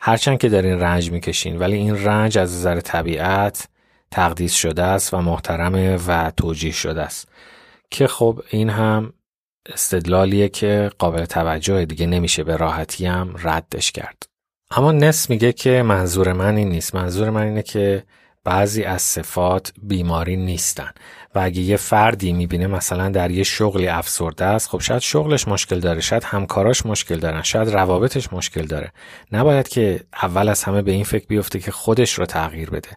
هرچند 0.00 0.38
که 0.38 0.48
دارین 0.48 0.80
رنج 0.80 1.10
می‌کشین 1.10 1.58
ولی 1.58 1.76
این 1.76 2.04
رنج 2.04 2.38
از 2.38 2.54
نظر 2.54 2.80
طبیعت 2.80 3.68
تقدیس 4.10 4.54
شده 4.54 4.82
است 4.82 5.14
و 5.14 5.20
محترمه 5.20 5.98
و 6.06 6.30
توجیه 6.30 6.72
شده 6.72 7.02
است. 7.02 7.28
که 7.90 8.06
خب 8.06 8.42
این 8.50 8.70
هم 8.70 9.12
استدلالیه 9.66 10.48
که 10.48 10.90
قابل 10.98 11.24
توجه 11.24 11.84
دیگه 11.84 12.06
نمیشه 12.06 12.44
به 12.44 12.56
راحتی 12.56 13.06
هم 13.06 13.34
ردش 13.42 13.92
کرد. 13.92 14.22
اما 14.70 14.92
نس 14.92 15.30
میگه 15.30 15.52
که 15.52 15.82
منظور 15.82 16.32
من 16.32 16.56
این 16.56 16.68
نیست. 16.68 16.94
منظور 16.94 17.30
من 17.30 17.42
اینه 17.42 17.62
که 17.62 18.04
بعضی 18.44 18.82
از 18.82 19.02
صفات 19.02 19.72
بیماری 19.82 20.36
نیستن. 20.36 20.90
و 21.34 21.38
اگه 21.38 21.60
یه 21.60 21.76
فردی 21.76 22.32
می‌بینه 22.32 22.66
مثلا 22.66 23.08
در 23.08 23.30
یه 23.30 23.42
شغلی 23.42 23.88
افسرده 23.88 24.44
است 24.44 24.68
خب 24.68 24.80
شاید 24.80 25.00
شغلش 25.00 25.48
مشکل 25.48 25.80
داره 25.80 26.00
شاید 26.00 26.24
همکاراش 26.24 26.86
مشکل 26.86 27.18
دارن 27.18 27.42
شاید 27.42 27.68
روابطش 27.68 28.32
مشکل 28.32 28.66
داره. 28.66 28.92
نباید 29.32 29.68
که 29.68 30.00
اول 30.22 30.48
از 30.48 30.64
همه 30.64 30.82
به 30.82 30.92
این 30.92 31.04
فکر 31.04 31.26
بیفته 31.26 31.58
که 31.58 31.70
خودش 31.70 32.12
رو 32.12 32.26
تغییر 32.26 32.70
بده. 32.70 32.88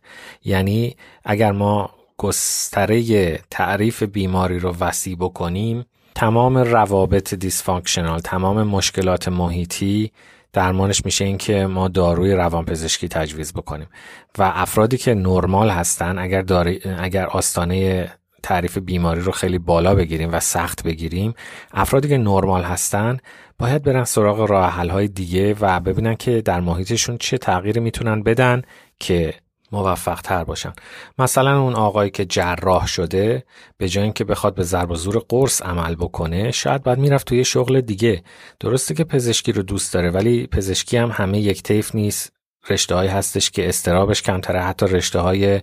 یعنی 0.43 0.95
اگر 1.25 1.51
ما 1.51 1.89
گستره 2.17 3.39
تعریف 3.50 4.03
بیماری 4.03 4.59
رو 4.59 4.75
وسیع 4.79 5.15
بکنیم 5.15 5.85
تمام 6.15 6.57
روابط 6.57 7.33
دیسفانکشنال 7.33 8.19
تمام 8.19 8.63
مشکلات 8.63 9.27
محیطی 9.27 10.12
درمانش 10.53 11.05
میشه 11.05 11.25
این 11.25 11.38
که 11.38 11.65
ما 11.65 11.88
داروی 11.88 12.33
روانپزشکی 12.33 13.07
تجویز 13.07 13.53
بکنیم. 13.53 13.88
و 14.38 14.51
افرادی 14.55 14.98
که 14.98 15.13
نرمال 15.13 15.69
هستن 15.69 16.19
اگر 16.19 16.41
داری، 16.41 16.79
اگر 16.98 17.25
آستانه 17.25 18.12
تعریف 18.43 18.77
بیماری 18.77 19.22
رو 19.22 19.31
خیلی 19.31 19.57
بالا 19.60 19.95
بگیریم 19.95 20.29
و 20.33 20.39
سخت 20.39 20.83
بگیریم 20.83 21.33
افرادی 21.74 22.07
که 22.07 22.17
نرمال 22.17 22.63
هستن 22.63 23.17
باید 23.60 23.83
برن 23.83 24.03
سراغ 24.03 24.39
راه 24.39 24.74
های 24.74 25.07
دیگه 25.07 25.55
و 25.62 25.79
ببینن 25.79 26.15
که 26.15 26.41
در 26.41 26.60
محیطشون 26.60 27.17
چه 27.17 27.38
تغییری 27.38 27.79
می‌تونن 27.79 28.24
بدن 28.24 28.62
که 29.00 29.33
موفق 29.74 30.22
تر 30.22 30.44
باشن. 30.44 30.74
مثلا 31.18 31.62
اون 31.62 31.74
آقایی 31.75 32.12
که 32.12 32.25
جراح 32.25 32.88
شده 32.88 33.44
به 33.77 33.89
جای 33.89 34.03
اینکه 34.03 34.24
بخواد 34.24 34.56
به 34.56 34.63
ضرب 34.63 34.92
و 34.92 34.96
زور 34.96 35.25
قرص 35.30 35.62
عمل 35.62 35.96
بکنه 35.96 36.51
شاید 36.51 36.84
بعد 36.84 36.98
می‌رفت 36.98 37.27
توی 37.27 37.46
شغل 37.46 37.82
دیگه. 37.82 38.24
درسته 38.60 38.94
که 38.94 39.03
پزشکی 39.03 39.51
رو 39.51 39.62
دوست 39.63 39.94
داره 39.94 40.10
ولی 40.10 40.48
پزشکی 40.48 40.98
هم 40.98 41.12
همه 41.12 41.39
یک 41.39 41.63
طیف 41.63 41.96
نیست. 41.96 42.34
رشته 42.70 42.96
هستش 42.96 43.51
که 43.51 43.70
استرابش 43.70 44.22
کمتره. 44.22 44.62
حتی 44.62 44.86
رشته 44.86 45.20
های 45.20 45.62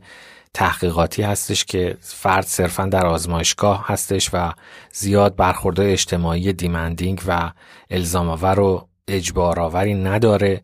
تحقیقاتی 0.54 1.22
هستش 1.22 1.64
که 1.64 1.96
فرد 2.00 2.44
صرفا 2.44 2.86
در 2.86 3.06
آزمایشگاه 3.06 3.84
هستش 3.86 4.30
و 4.32 4.52
زیاد 4.92 5.36
برخورده 5.36 5.82
اجتماعی 5.82 6.52
دیمندینگ 6.52 7.22
و 7.26 7.50
الزام 7.90 8.28
و 8.28 8.80
اجبار 9.08 9.60
آوری 9.60 9.94
نداره 9.94 10.62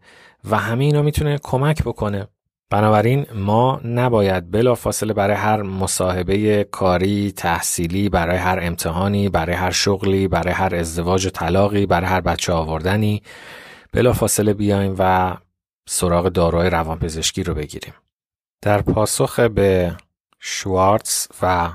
و 0.50 0.56
همه 0.56 0.84
اینا 0.84 1.02
می‌تونه 1.02 1.38
کمک 1.42 1.82
بکنه. 1.82 2.28
بنابراین 2.70 3.26
ما 3.34 3.80
نباید 3.84 4.50
بلافاصله 4.50 5.12
برای 5.12 5.36
هر 5.36 5.62
مصاحبه 5.62 6.64
کاری 6.64 7.32
تحصیلی 7.32 8.08
برای 8.08 8.36
هر 8.36 8.58
امتحانی 8.62 9.28
برای 9.28 9.56
هر 9.56 9.70
شغلی 9.70 10.28
برای 10.28 10.52
هر 10.52 10.74
ازدواج 10.74 11.26
و 11.26 11.30
طلاقی 11.30 11.86
برای 11.86 12.06
هر 12.06 12.20
بچه 12.20 12.52
آوردنی 12.52 13.22
بلافاصله 13.92 14.52
بیایم 14.54 14.94
و 14.98 15.36
سراغ 15.88 16.28
داروهای 16.28 16.70
روانپزشکی 16.70 17.42
رو 17.42 17.54
بگیریم. 17.54 17.94
در 18.62 18.82
پاسخ 18.82 19.40
به 19.40 19.96
شوارتز 20.40 21.26
و 21.42 21.72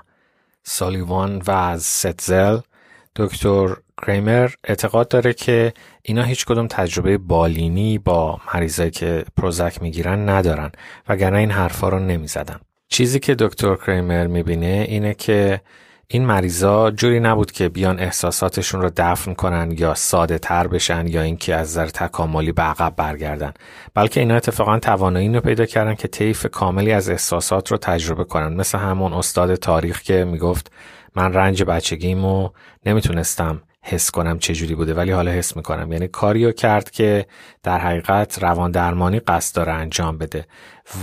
سالیوان 0.63 1.41
و 1.47 1.77
ستزل 1.77 2.59
دکتر 3.15 3.75
کریمر 4.05 4.49
اعتقاد 4.63 5.07
داره 5.07 5.33
که 5.33 5.73
اینا 6.01 6.23
هیچ 6.23 6.45
کدوم 6.45 6.67
تجربه 6.67 7.17
بالینی 7.17 7.97
با 7.97 8.39
مریضایی 8.53 8.91
که 8.91 9.25
پروزک 9.37 9.81
می‌گیرن 9.81 10.29
ندارن 10.29 10.71
وگرنه 11.09 11.37
این 11.37 11.51
حرفا 11.51 11.89
رو 11.89 11.99
نمی‌زدن. 11.99 12.59
چیزی 12.87 13.19
که 13.19 13.35
دکتر 13.35 13.75
کریمر 13.75 14.27
می‌بینه 14.27 14.85
اینه 14.89 15.13
که 15.13 15.61
این 16.07 16.25
مریضا 16.25 16.91
جوری 16.91 17.19
نبود 17.19 17.51
که 17.51 17.69
بیان 17.69 17.99
احساساتشون 17.99 18.81
رو 18.81 18.91
دفن 18.97 19.33
کنن 19.33 19.71
یا 19.77 19.93
ساده 19.93 20.37
تر 20.37 20.67
بشن 20.67 21.07
یا 21.07 21.21
اینکه 21.21 21.55
از 21.55 21.69
نظر 21.69 21.87
تکاملی 21.87 22.51
به 22.51 22.61
عقب 22.61 22.95
برگردن. 22.95 23.53
بلکه 23.93 24.19
اینا 24.19 24.35
اتفاقا 24.35 24.79
توانایی 24.79 25.33
رو 25.33 25.41
پیدا 25.41 25.65
کردن 25.65 25.95
که 25.95 26.07
طیف 26.07 26.45
کاملی 26.45 26.91
از 26.91 27.09
احساسات 27.09 27.71
رو 27.71 27.77
تجربه 27.77 28.23
کنن. 28.23 28.53
مثل 28.53 28.77
همون 28.77 29.13
استاد 29.13 29.55
تاریخ 29.55 30.01
که 30.01 30.25
می‌گفت 30.25 30.71
من 31.15 31.33
رنج 31.33 31.63
بچگیمو 31.63 32.49
نمی‌تونستم 32.85 33.61
حس 33.83 34.11
کنم 34.11 34.39
چه 34.39 34.53
جوری 34.53 34.75
بوده 34.75 34.93
ولی 34.93 35.11
حالا 35.11 35.31
حس 35.31 35.55
می‌کنم. 35.55 35.91
یعنی 35.91 36.07
کاریو 36.07 36.51
کرد 36.51 36.91
که 36.91 37.25
در 37.63 37.79
حقیقت 37.79 38.43
روان 38.43 38.71
درمانی 38.71 39.19
قصد 39.19 39.55
داره 39.55 39.71
انجام 39.71 40.17
بده 40.17 40.45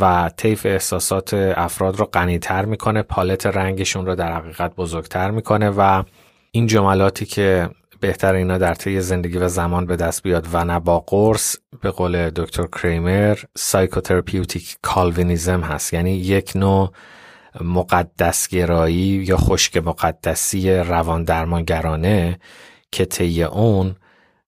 و 0.00 0.31
طیف 0.37 0.67
احساسات 0.67 1.35
افراد 1.35 1.97
رو 1.97 2.05
غنیتر 2.05 2.65
می‌کنه 2.65 3.03
پالت 3.03 3.47
رنگشون 3.47 4.07
رو 4.07 4.15
در 4.15 4.33
حقیقت 4.33 4.75
بزرگتر 4.77 5.31
می‌کنه 5.31 5.71
و 5.71 6.03
این 6.50 6.67
جملاتی 6.67 7.27
که 7.27 7.71
بهتره 8.00 8.35
اینا 8.35 8.59
در 8.59 8.75
طی 8.75 9.00
زندگی 9.00 9.38
و 9.38 9.49
زمان 9.49 9.87
به 9.87 9.97
دست 9.97 10.23
بیاد 10.23 10.47
و 10.53 10.65
نه 10.65 10.81
با 10.81 11.00
قرص 11.07 11.57
به 11.81 11.91
قول 11.91 12.31
دکتر 12.31 12.67
کریمر 12.67 13.38
psychotherapeutic 13.57 14.77
Calvinism 14.83 15.61
هست. 15.61 15.95
یعنی 15.95 16.11
یک 16.11 16.53
نوع 16.55 16.93
مقدسگرایی 17.61 19.25
یا 19.28 19.37
خشک 19.37 19.76
مقدسی 19.76 20.71
روان 20.71 21.25
درمانگرانه 21.25 22.38
که 22.93 23.05
طی 23.05 23.43
اون 23.43 23.97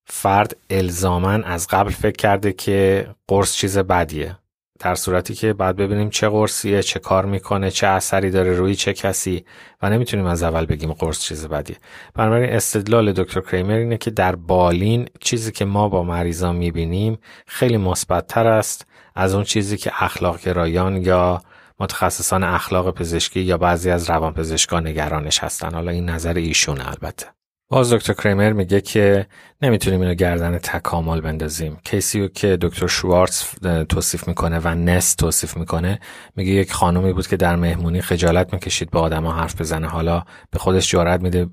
فرد 0.05 0.57
الزامن 0.71 1.45
از 1.45 1.67
قبل 1.67 1.91
فکر 1.91 2.17
کرده 2.17 2.53
که 2.53 3.07
قرص 3.29 3.55
چیز 3.55 3.79
بدیه. 3.79 4.37
در 4.79 4.95
صورتی 4.95 5.35
که 5.35 5.53
بعد 5.53 5.77
ببینیم 5.77 6.11
چه 6.11 6.29
قرصیه 6.29 6.83
چه 6.83 6.99
کار 6.99 7.27
می‌کنه 7.27 7.71
چه 7.71 7.87
اثری 7.87 8.31
داره 8.31 8.53
روی 8.53 8.75
چه 8.75 8.93
کسی 8.93 9.45
و 9.83 9.91
نمی‌تونیم 9.91 10.27
از 10.27 10.43
اول 10.43 10.67
بگیم 10.67 10.93
قرص 10.93 11.21
چیز 11.21 11.47
بدیه. 11.47 11.77
بنابراین 12.15 12.53
استدلال 12.53 13.13
دکتر 13.13 13.41
کریمر 13.41 13.75
اینه 13.75 13.97
که 13.97 14.11
در 14.11 14.37
بالین 14.37 15.09
چیزی 15.21 15.53
که 15.53 15.65
ما 15.65 15.89
با 15.89 16.03
مریضان 16.03 16.57
می‌بینیم 16.57 17.19
خیلی 17.47 17.77
مثبتتر 17.77 18.47
است 18.47 18.87
از 19.15 19.35
اون 19.35 19.45
چیزی 19.45 19.77
که 19.77 19.93
اخلاق 19.99 20.41
گرایان 20.41 20.97
یا 20.97 21.43
متخصصان 21.81 22.45
اخلاق 22.45 22.95
پزشکی 22.95 23.41
یا 23.41 23.59
بعضی 23.59 23.91
از 23.91 24.11
روانپزشکان 24.11 24.87
نگرانش 24.87 25.39
هستن. 25.39 25.75
حالا 25.75 25.91
این 25.91 26.11
نظر 26.11 26.35
ایشون 26.35 26.81
البته. 26.81 27.27
باز 27.73 27.93
دکتر 27.93 28.13
کریمر 28.13 28.53
میگه 28.53 28.81
که 28.81 29.27
نمی‌تونیم 29.63 30.01
اینو 30.01 30.15
گردن 30.15 30.59
تکامل 30.59 31.21
بندازیم. 31.21 31.79
کیسیو 31.85 32.29
که 32.29 32.59
دکتر 32.61 32.87
شوارتز 32.87 33.45
توصیف 33.89 34.29
می‌کنه 34.29 34.59
و 34.65 34.69
نست 34.69 35.19
توصیف 35.19 35.57
می‌کنه 35.57 36.01
میگه 36.37 36.53
یک 36.53 36.73
خانومی 36.73 37.13
بود 37.13 37.27
که 37.27 37.37
در 37.37 37.57
مهمونی 37.57 38.03
خجالت 38.03 38.53
می‌کشید 38.53 38.91
با 38.91 39.01
آدما 39.01 39.33
حرف 39.33 39.61
بزنه. 39.61 39.87
حالا 39.87 40.25
به 40.51 40.59
خودش 40.59 40.91
جرأت 40.91 41.21
میده 41.21 41.47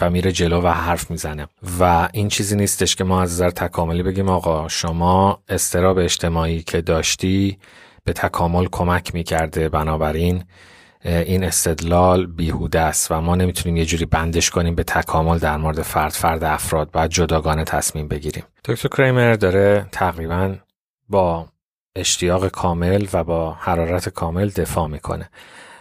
و 0.00 0.10
میره 0.10 0.32
جلو 0.32 0.60
و 0.60 0.68
حرف 0.68 1.10
می‌زنه. 1.10 1.48
و 1.80 2.08
این 2.12 2.28
چیزی 2.28 2.56
نیستش 2.56 2.96
که 2.96 3.04
ما 3.04 3.22
از 3.22 3.32
نظر 3.32 3.50
تکاملی 3.50 4.02
بگیم 4.02 4.28
آقا 4.28 4.68
شما 4.68 5.42
استراب 5.48 5.98
اجتماعی 5.98 6.62
که 6.62 6.80
داشتی 6.80 7.58
به 8.08 8.12
تکامل 8.12 8.66
کمک 8.72 9.14
می‌کرده. 9.14 9.68
بنابراین 9.68 10.44
این 11.04 11.44
استدلال 11.44 12.26
بیهوده 12.26 12.80
است 12.80 13.10
و 13.10 13.20
ما 13.20 13.34
نمی‌تونیم 13.34 13.76
یه 13.76 13.84
جوری 13.84 14.04
بندش 14.04 14.50
کنیم 14.50 14.74
به 14.74 14.82
تکامل 14.82 15.38
در 15.38 15.56
مورد 15.56 15.82
فرد 15.82 16.12
فرد 16.12 16.44
افراد. 16.44 16.90
باید 16.90 17.10
جداگانه 17.10 17.64
تصمیم 17.64 18.08
بگیریم. 18.08 18.44
دکتر 18.64 18.88
کریمر 18.88 19.34
داره 19.34 19.86
تقریبا 19.92 20.54
با 21.08 21.46
اشتیاق 21.96 22.48
کامل 22.48 23.06
و 23.12 23.24
با 23.24 23.52
حرارت 23.52 24.08
کامل 24.08 24.48
دفاع 24.48 24.88
می‌کنه. 24.88 25.30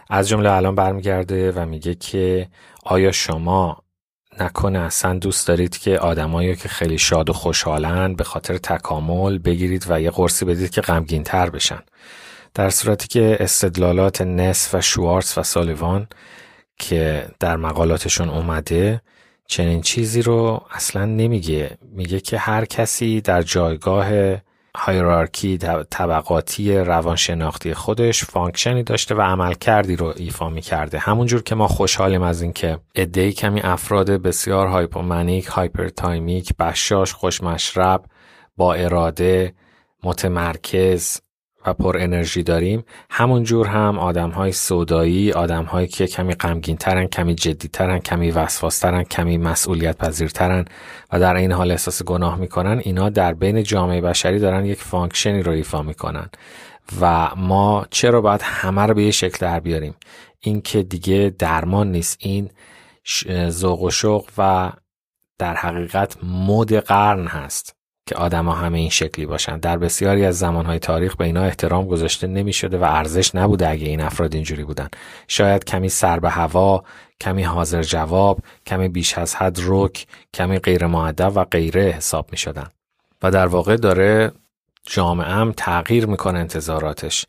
از 0.09 0.29
جمله 0.29 0.51
الان 0.51 0.75
برمیگرده 0.75 1.51
و 1.51 1.65
میگه 1.65 1.95
که 1.95 2.47
آیا 2.85 3.11
شما 3.11 3.83
نکنه. 4.39 4.79
اصلا 4.79 5.13
دوست 5.13 5.47
دارید 5.47 5.77
که 5.77 5.99
آدمایی 5.99 6.55
که 6.55 6.69
خیلی 6.69 6.97
شاد 6.97 7.29
و 7.29 7.33
خوشحالن 7.33 8.15
به 8.15 8.23
خاطر 8.23 8.57
تکامل 8.57 9.37
بگیرید 9.37 9.85
و 9.89 10.01
یه 10.01 10.11
قرصی 10.11 10.45
بدید 10.45 10.69
که 10.69 10.81
غمگین 10.81 11.23
تر 11.23 11.49
بشن. 11.49 11.79
در 12.53 12.69
صورتی 12.69 13.07
که 13.07 13.37
استدلالات 13.39 14.21
نس 14.21 14.69
و 14.73 14.81
شوارتز 14.81 15.37
و 15.37 15.43
سالیوان 15.43 16.07
که 16.79 17.27
در 17.39 17.57
مقالاتشون 17.57 18.29
اومده 18.29 19.01
چنین 19.47 19.81
چیزی 19.81 20.21
رو 20.21 20.65
اصلا 20.71 21.05
نمیگه. 21.05 21.77
میگه 21.81 22.19
که 22.19 22.37
هر 22.37 22.65
کسی 22.65 23.21
در 23.21 23.41
جایگاه 23.41 24.37
hierarchy 24.79 25.57
طبقاتی 25.89 26.77
روانشناختی 26.77 27.73
خودش 27.73 28.23
function 28.23 28.76
ی 28.76 28.83
داشته 28.83 29.15
و 29.15 29.21
عملکردی 29.21 29.95
رو 29.95 30.13
ایفا 30.17 30.49
می 30.49 30.61
کرده 30.61 30.99
همونجور 30.99 31.43
که 31.43 31.55
ما 31.55 31.67
خوشحالیم 31.67 32.21
از 32.21 32.41
اینکه 32.41 32.79
عده‌ی 32.95 33.33
کمی 33.33 33.61
افراد 33.61 34.09
بسیار 34.09 34.67
hypomanic 34.67 35.45
hyperthymic 35.45 36.57
بشاش 36.59 37.13
خوشمشرب 37.13 38.05
با 38.57 38.73
اراده 38.73 39.53
متمرکز 40.03 41.21
و 41.67 41.73
پر 41.73 41.97
انرژی 41.97 42.43
داریم 42.43 42.83
همون 43.09 43.43
جور 43.43 43.67
هم 43.67 43.99
آدم 43.99 44.29
های 44.29 44.51
سودایی 44.51 45.31
آدم 45.31 45.63
هایی 45.63 45.87
که 45.87 46.07
کمی 46.07 46.33
غمگین 46.33 46.77
ترن 46.77 47.07
کمی 47.07 47.35
جدی 47.35 47.67
ترن 47.67 47.99
کمی 47.99 48.31
وسواسی‌ترن 48.31 49.03
کمی 49.03 49.37
مسئولیت 49.37 49.97
پذیرترن 49.97 50.65
و 51.13 51.19
در 51.19 51.35
این 51.35 51.51
حال 51.51 51.71
احساس 51.71 52.03
گناه 52.03 52.37
می‌کنن 52.37 52.81
اینا 52.83 53.09
در 53.09 53.33
بین 53.33 53.63
جامعه 53.63 54.01
بشری 54.01 54.39
دارن 54.39 54.65
یک 54.65 54.81
function 54.81 55.36
ی 55.36 55.43
رو 55.43 55.51
ایفا 55.51 55.81
می‌کنن 55.81 56.29
و 57.01 57.29
ما 57.35 57.85
چرا 57.89 58.21
باید 58.21 58.41
همه 58.43 58.81
رو 58.81 58.93
به 58.93 59.03
یه 59.03 59.11
شکل 59.11 59.37
در 59.39 59.59
بیاریم؟ 59.59 59.95
این 60.39 60.61
که 60.61 60.83
دیگه 60.83 61.35
درمان 61.39 61.91
نیست 61.91 62.17
این 62.19 62.49
ذوق 63.49 63.81
و 63.81 63.89
شوق 63.89 64.29
و 64.37 64.71
در 65.37 65.55
حقیقت 65.55 66.17
مد 66.23 66.73
قرن 66.73 67.27
هست. 67.27 67.76
که 68.07 68.15
آدما 68.15 68.53
همه 68.53 68.77
این 68.77 68.89
شکلی 68.89 69.25
باشن. 69.25 69.57
در 69.57 69.77
بسیاری 69.77 70.25
از 70.25 70.39
زمانهای 70.39 70.79
تاریخ 70.79 71.15
به 71.15 71.25
اینا 71.25 71.43
احترام 71.43 71.87
گذاشته 71.87 72.27
نمی 72.27 72.53
شده 72.53 72.77
و 72.77 72.83
ارزش 72.83 73.35
نبوده 73.35 73.69
اگه 73.69 73.87
این 73.87 74.01
افراد 74.01 74.33
اینجوری 74.33 74.63
بودن. 74.63 74.87
شاید 75.27 75.63
کمی 75.63 75.89
سر 75.89 76.19
به 76.19 76.29
هوا 76.29 76.83
کمی 77.21 77.43
حاضر 77.43 77.81
جواب 77.81 78.39
کمی 78.65 78.89
بیش 78.89 79.17
از 79.17 79.35
حد 79.35 79.59
رک 79.65 80.07
کمی 80.33 80.59
غیر 80.59 80.85
معدب 80.85 81.31
و 81.35 81.43
غیره 81.43 81.81
حساب 81.81 82.27
می 82.31 82.37
شدن 82.37 82.67
و 83.23 83.31
در 83.31 83.47
واقع 83.47 83.75
داره 83.75 84.31
جامعه 84.85 85.27
هم 85.27 85.53
تغییر 85.57 86.05
می‌کنه 86.05 86.39
انتظاراتش. 86.39 87.25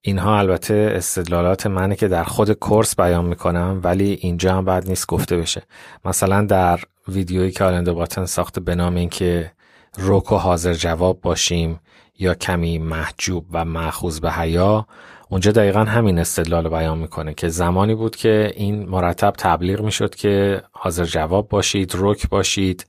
اینها 0.00 0.38
البته 0.38 0.92
استدلالات 0.96 1.66
منه 1.66 1.96
که 1.96 2.08
در 2.08 2.24
خود 2.24 2.52
کورس 2.52 2.96
بیان 2.96 3.24
می‌کنم 3.24 3.80
ولی 3.84 4.18
اینجا 4.20 4.54
هم 4.56 4.64
بعد 4.64 4.88
نیست 4.88 5.06
گفته 5.06 5.36
بشه. 5.36 5.62
مثلا 6.04 6.44
در 6.44 6.80
ویدیویی 7.08 7.50
که 7.50 7.64
آلندو 7.64 7.94
باتن 7.94 8.24
ساخته 8.24 8.60
به 8.60 8.74
نام 8.74 8.94
اینکه 8.94 9.52
رک 9.98 10.32
و 10.32 10.36
حاضر 10.36 10.74
جواب 10.74 11.20
باشیم 11.20 11.80
یا 12.18 12.34
کمی 12.34 12.78
محجوب 12.78 13.46
و 13.52 13.64
معخوض 13.64 14.20
به 14.20 14.32
حیا 14.32 14.86
اونجا 15.28 15.52
دقیقا 15.52 15.84
همین 15.84 16.18
استدلال 16.18 16.68
بیان 16.68 16.98
می‌کنه 16.98 17.34
که 17.34 17.48
زمانی 17.48 17.94
بود 17.94 18.16
که 18.16 18.52
این 18.56 18.88
مرتب 18.88 19.34
تبلیغ 19.38 19.80
می‌شد 19.80 20.14
که 20.14 20.62
حاضر 20.72 21.04
جواب 21.04 21.48
باشید 21.48 21.92
رک 21.94 22.28
باشید 22.28 22.86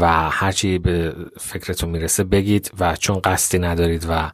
و 0.00 0.30
هرچی 0.30 0.78
به 0.78 1.14
فکرتون 1.40 1.90
می‌رسه 1.90 2.24
بگید 2.24 2.70
و 2.80 2.96
چون 2.96 3.20
قصدی 3.24 3.58
ندارید 3.58 4.06
و 4.08 4.30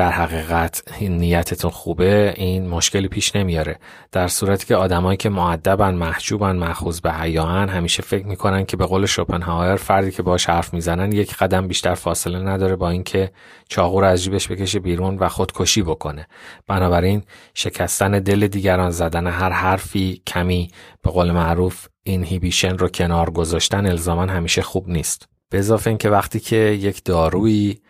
در 0.00 0.12
حقیقت 0.12 0.82
این 0.98 1.16
نیتتون 1.16 1.70
خوبه 1.70 2.34
این 2.36 2.68
مشکلی 2.68 3.08
پیش 3.08 3.36
نمیاره. 3.36 3.78
در 4.12 4.28
صورتی 4.28 4.66
که 4.66 4.76
آدمایی 4.76 5.16
که 5.16 5.28
معدبن 5.28 5.94
محجوبن 5.94 6.56
مخوض 6.56 7.00
به 7.00 7.12
حیاهن 7.12 7.68
همیشه 7.68 8.02
فکر 8.02 8.26
می‌کنن 8.26 8.64
که 8.64 8.76
به 8.76 8.86
قول 8.86 9.06
شوپنهاور 9.06 9.76
فردی 9.76 10.10
که 10.10 10.22
باش 10.22 10.48
حرف 10.48 10.74
می‌زنن 10.74 11.12
یک 11.12 11.36
قدم 11.36 11.68
بیشتر 11.68 11.94
فاصله 11.94 12.38
نداره 12.38 12.76
با 12.76 12.90
اینکه 12.90 13.32
چاقو 13.68 14.04
از 14.04 14.24
جیبش 14.24 14.48
بکشه 14.48 14.78
بیرون 14.78 15.18
و 15.18 15.28
خودکشی 15.28 15.82
بکنه. 15.82 16.26
بنابراین 16.66 17.22
شکستن 17.54 18.10
دل 18.10 18.46
دیگران 18.46 18.90
زدن 18.90 19.26
هر 19.26 19.50
حرفی 19.50 20.22
کمی 20.26 20.70
به 21.02 21.10
قول 21.10 21.30
معروف 21.30 21.88
اینهیبیشن 22.02 22.78
رو 22.78 22.88
کنار 22.88 23.30
گذاشتن 23.30 23.86
الزاما 23.86 24.22
همیشه 24.22 24.62
خوب 24.62 24.88
نیست. 24.88 25.28
به 25.50 25.58
اضافه 25.58 25.90
اینکه 25.90 26.10
وقتی 26.10 26.40
که 26.40 26.56
یک 26.56 27.04
دارویی 27.04 27.80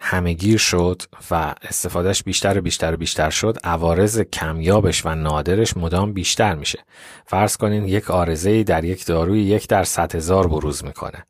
همهگیر 0.00 0.58
شد 0.58 1.02
و 1.30 1.54
استفادهش 1.62 2.22
بیشتر 2.22 2.58
و 2.58 2.60
بیشتر 2.60 2.94
و 2.94 2.96
بیشتر 2.96 3.30
شد 3.30 3.58
عوارض 3.64 4.20
کمیابش 4.20 5.06
و 5.06 5.14
نادرش 5.14 5.76
مدام 5.76 6.12
بیشتر 6.12 6.54
میشه. 6.54 6.78
فرض 7.26 7.56
کنین 7.56 7.84
یک 7.84 8.10
آرزه 8.10 8.62
در 8.62 8.84
یک 8.84 9.06
داروی 9.06 9.42
یک 9.42 9.68
در 9.68 9.84
صد 9.84 10.14
هزار 10.14 10.48
بروز 10.48 10.84
می‌کنه. 10.84 11.24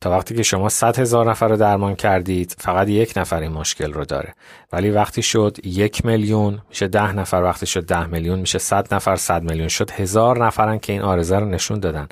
تا 0.00 0.10
وقتی 0.10 0.34
که 0.34 0.42
شما 0.42 0.68
100 0.68 0.98
هزار 0.98 1.30
نفر 1.30 1.48
رو 1.48 1.56
درمان 1.56 1.96
کردید 1.96 2.56
فقط 2.58 2.88
یک 2.88 3.12
نفر 3.16 3.40
این 3.40 3.52
مشکل 3.52 3.92
رو 3.92 4.04
داره. 4.04 4.34
ولی 4.72 4.90
وقتی 4.90 5.22
شد 5.22 5.56
یک 5.64 6.04
میلیون 6.04 6.62
میشه 6.68 6.88
ده 6.88 7.12
نفر. 7.12 7.42
وقتی 7.42 7.66
شد 7.66 7.84
ده 7.84 8.06
میلیون 8.06 8.38
میشه 8.38 8.58
100 8.58 8.94
نفر. 8.94 9.16
100 9.16 9.42
میلیون 9.42 9.68
شد 9.68 9.90
هزار 9.90 10.46
نفرن 10.46 10.78
که 10.78 10.92
این 10.92 11.02
آرزه 11.02 11.38
رو 11.38 11.46
نشون 11.46 11.80
دادن. 11.80 12.08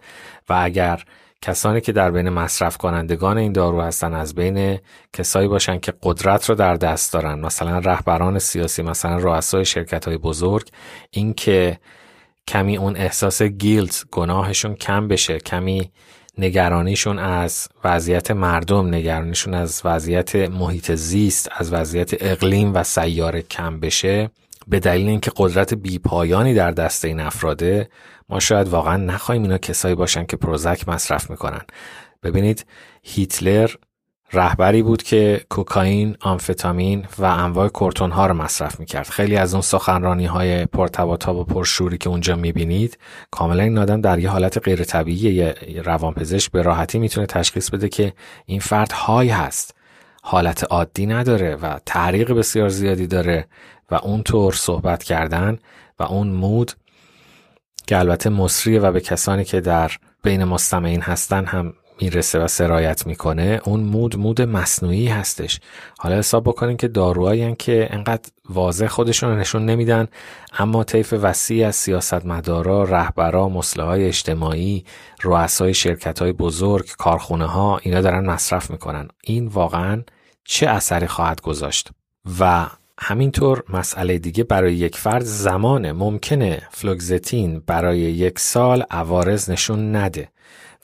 و 0.49 0.61
اگر 0.62 1.05
کسانی 1.42 1.80
که 1.80 1.92
در 1.92 2.11
بین 2.11 2.28
مصرف 2.28 2.76
کنندگان 2.76 3.38
این 3.38 3.52
دارو 3.52 3.80
هستن 3.80 4.14
از 4.14 4.35
بین 4.35 4.78
کسایی 5.12 5.49
باشن 5.49 5.78
که 5.78 5.92
قدرت 6.02 6.49
رو 6.49 6.54
در 6.54 6.75
دست 6.75 7.12
دارن. 7.12 7.38
مثلا 7.38 7.78
رهبران 7.78 8.38
سیاسی 8.38 8.83
مثلا 8.83 9.16
رؤسای 9.16 9.64
شرکت 9.64 10.09
های 10.09 10.16
بزرگ. 10.16 10.68
این 11.11 11.35
که 11.35 11.78
کمی 12.49 12.76
اون 12.76 12.97
احساس 12.97 13.42
گیلت 13.42 14.04
گناهشون 14.11 14.75
کم 14.75 15.09
بشه 15.09 15.38
کمی 15.38 15.90
نگرانیشون 16.38 17.18
از 17.18 17.68
وضعیت 17.85 18.30
مردم 18.30 18.95
نگرانیشون 18.95 19.54
از 19.54 19.83
وضعیت 19.85 20.35
محیط 20.35 20.92
زیست 20.92 21.49
از 21.57 21.73
وضعیت 21.73 22.23
اقلیم 22.23 22.75
و 22.75 22.83
سیاره 22.83 23.42
کم 23.42 23.80
بشه. 23.80 24.30
به 24.68 24.80
دلیل 24.80 25.09
اینکه 25.09 25.30
قدرت 25.37 25.75
بیپایانی 25.75 26.54
در 26.54 26.71
دست 26.71 27.04
این 27.04 27.21
افراده 27.21 27.88
ما 28.28 28.40
شاید 28.40 28.68
واقعا 28.68 28.97
نخواهیم 28.97 29.42
اینا 29.42 29.58
کسایی 29.58 29.94
باشن 29.94 30.25
که 30.25 30.37
پروزک 30.37 30.88
مصرف 30.88 31.30
می‌کنن 31.30 31.62
ببینید 32.23 32.66
هیتلر 33.02 33.70
رهبری 34.32 34.82
بود 34.82 35.02
که 35.02 35.44
کوکائین، 35.49 36.16
آمفتامین 36.20 37.06
و 37.18 37.25
انواع 37.25 37.68
کورتون 37.68 38.11
ها 38.11 38.26
رو 38.26 38.35
مصرف 38.35 38.80
می‌کرد. 38.80 39.06
خیلی 39.06 39.37
از 39.37 39.54
اون 39.54 39.62
سخنرانی 39.62 40.26
های 40.26 40.66
پرتباتاب 40.66 41.37
و 41.37 41.44
پرشوری 41.44 41.99
که 41.99 42.08
اونجا 42.08 42.37
می‌بینید 42.37 42.99
کاملا 43.30 43.62
این 43.62 43.78
آدم 43.78 44.00
در 44.00 44.18
یه 44.18 44.30
حالت 44.30 44.58
غیر 44.58 44.85
طبیعی 44.85 45.52
روانپزشک 45.82 46.52
به 46.52 46.62
راحتی 46.62 46.99
می‌تونه 46.99 47.26
تشخیص 47.26 47.70
بده 47.70 47.88
که 47.88 48.12
این 48.47 48.61
فرد 48.61 48.92
های 48.92 49.28
هست. 49.28 49.75
حالت 50.23 50.64
عادی 50.64 51.06
نداره 51.06 51.56
و 51.56 51.78
تحریق 51.87 52.32
بسیار 52.32 52.68
زیادی 52.68 53.06
داره 53.06 53.47
و 53.90 53.94
اونطور 53.94 54.52
صحبت 54.52 55.02
کردن 55.02 55.58
و 55.99 56.02
اون 56.02 56.28
مود 56.28 56.73
که 57.88 57.99
البته 57.99 58.30
مصریه 58.30 58.80
و 58.80 58.92
به 58.92 59.00
کسانی 59.00 59.45
که 59.45 59.61
در 59.61 59.92
بین 60.23 60.45
مستمعین 60.45 61.00
هستن 61.00 61.45
هم 61.45 61.73
می‌رسه 62.00 62.38
و 62.38 62.49
سرایت 62.49 63.07
می‌کنه 63.07 63.61
اون 63.64 63.80
مود 63.80 64.16
مود 64.16 64.42
مصنوعی 64.42 65.09
هستش. 65.09 65.61
حالا 65.99 66.16
حساب 66.18 66.45
بکنین 66.45 66.76
که 66.76 66.88
داروهایی 66.88 67.54
که 67.57 67.88
انقدر 67.90 68.30
واضح 68.49 68.87
خودشون 68.87 69.30
رو 69.30 69.37
نشون 69.37 69.66
نمیدن 69.66 70.07
اما 70.59 70.85
طیف 70.85 71.14
وسیع 71.23 71.68
از 71.68 71.76
سیاستمدارا 71.76 72.85
رهبرا 72.85 73.49
های 73.78 74.04
اجتماعی 74.04 74.85
رؤسای 75.23 75.75
شرکت 75.75 76.18
های 76.23 76.33
بزرگ 76.33 76.87
کارخونه 76.99 77.47
ها 77.47 77.78
اینا 77.83 78.00
دارن 78.00 78.26
مصرف 78.26 78.71
می‌کنن. 78.71 79.09
این 79.25 79.47
واقعا 79.47 80.02
چه 80.45 80.68
اثری 80.68 81.07
خواهد 81.07 81.40
گذاشت؟ 81.40 81.90
و 82.40 82.66
همینطور 83.00 83.62
مسئله 83.69 84.19
دیگه 84.19 84.45
برای 84.45 84.75
یک 84.75 84.97
فرد 84.97 85.25
زمانه 85.25 85.93
ممکنه 85.93 86.62
فلوگزتین 86.71 87.62
برای 87.67 87.99
یک 87.99 88.38
سال 88.38 88.85
عوارض 88.90 89.50
نشون 89.50 89.97
نده. 89.97 90.28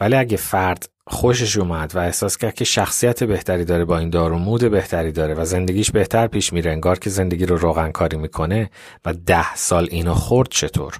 ولی 0.00 0.14
اگه 0.16 0.36
فرد 0.36 0.88
خوشش 1.06 1.56
اومد 1.56 1.94
و 1.94 1.98
احساس 1.98 2.36
کرد 2.36 2.54
که 2.54 2.64
شخصیت 2.64 3.24
بهتری 3.24 3.64
داره 3.64 3.84
با 3.84 3.98
این 3.98 4.10
دارو 4.10 4.38
مود 4.38 4.70
بهتری 4.70 5.12
داره 5.12 5.34
و 5.34 5.44
زندگیش 5.44 5.90
بهتر 5.90 6.26
پیش 6.26 6.52
میره 6.52 6.72
انگار 6.72 6.98
که 6.98 7.10
زندگی 7.10 7.46
رو 7.46 7.56
روغن 7.56 7.90
کاری 7.90 8.16
می‌کنه 8.16 8.70
و 9.04 9.12
ده 9.12 9.54
سال 9.54 9.88
اینو 9.90 10.14
خورد 10.14 10.48
چطور؟ 10.48 10.98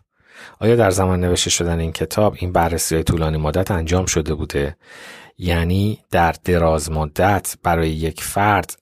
آیا 0.61 0.77
در 0.77 0.91
زمان 0.91 1.21
نوشته 1.21 1.51
شدن 1.51 1.81
این 1.81 1.93
کتاب 1.93 2.35
این 2.39 2.53
بررسی 2.53 2.95
های 2.95 3.05
طولانی 3.05 3.37
مدت 3.39 3.71
انجام 3.71 4.07
شده 4.07 4.35
بوده؟ 4.35 4.77
یعنی 5.39 5.99
در 6.11 6.35
دراز 6.45 6.91
مدت 6.91 7.57
برای 7.63 7.91
یک 7.91 8.23
فرد 8.23 8.77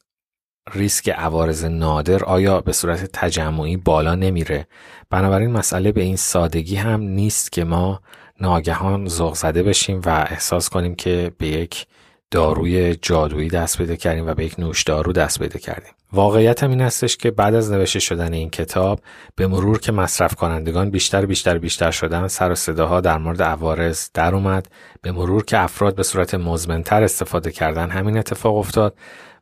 ریسک 0.70 1.08
عوارض 1.08 1.64
نادر 1.64 2.24
آیا 2.24 2.60
به 2.60 2.72
صورت 2.72 3.10
تجمعی 3.12 3.76
بالا 3.76 4.14
نمیره؟ 4.14 4.66
بنابراین 5.10 5.50
مسئله 5.50 5.92
به 5.92 6.02
این 6.02 6.16
سادگی 6.16 6.76
هم 6.76 7.00
نیست 7.00 7.52
که 7.52 7.64
ما 7.64 8.00
ناگهان 8.40 9.08
ذوق 9.08 9.34
زده 9.34 9.62
بشیم 9.62 10.00
و 10.06 10.26
احساس 10.30 10.68
کنیم 10.68 10.94
که 10.94 11.32
به 11.38 11.46
یک 11.46 11.86
داروی 12.30 12.96
جادویی 13.02 13.48
دست 13.48 13.78
پیدا 13.78 13.96
کردیم 13.96 14.26
و 14.26 14.34
به 14.34 14.44
یک 14.44 14.54
نوش 14.58 14.82
دارو 14.82 15.12
دست 15.12 15.38
پیدا 15.38 15.58
کردیم. 15.58 15.92
واقعیت 16.12 16.62
هم 16.62 16.70
این 16.70 16.80
هستش 16.80 17.16
که 17.16 17.30
بعد 17.30 17.54
از 17.54 17.72
نوشته 17.72 17.98
شدن 17.98 18.32
این 18.32 18.50
کتاب 18.50 19.00
به 19.36 19.46
مرور 19.46 19.78
که 19.78 19.92
مصرف 19.92 20.34
کنندگان 20.34 20.90
بیشتر 20.90 21.26
بیشتر 21.26 21.58
بیشتر 21.58 21.90
شدن 21.90 22.28
سر 22.28 22.52
و 22.52 22.54
صداها 22.54 23.00
در 23.00 23.18
مورد 23.18 23.42
عوارض 23.42 24.08
در 24.14 24.34
اومد. 24.34 24.66
به 25.02 25.12
مرور 25.12 25.44
که 25.44 25.58
افراد 25.58 25.94
به 25.94 26.02
صورت 26.02 26.34
مزمنتر 26.34 27.02
استفاده 27.02 27.52
کردن 27.52 27.90
همین 27.90 28.18
اتفاق 28.18 28.56
افتاد. 28.56 28.94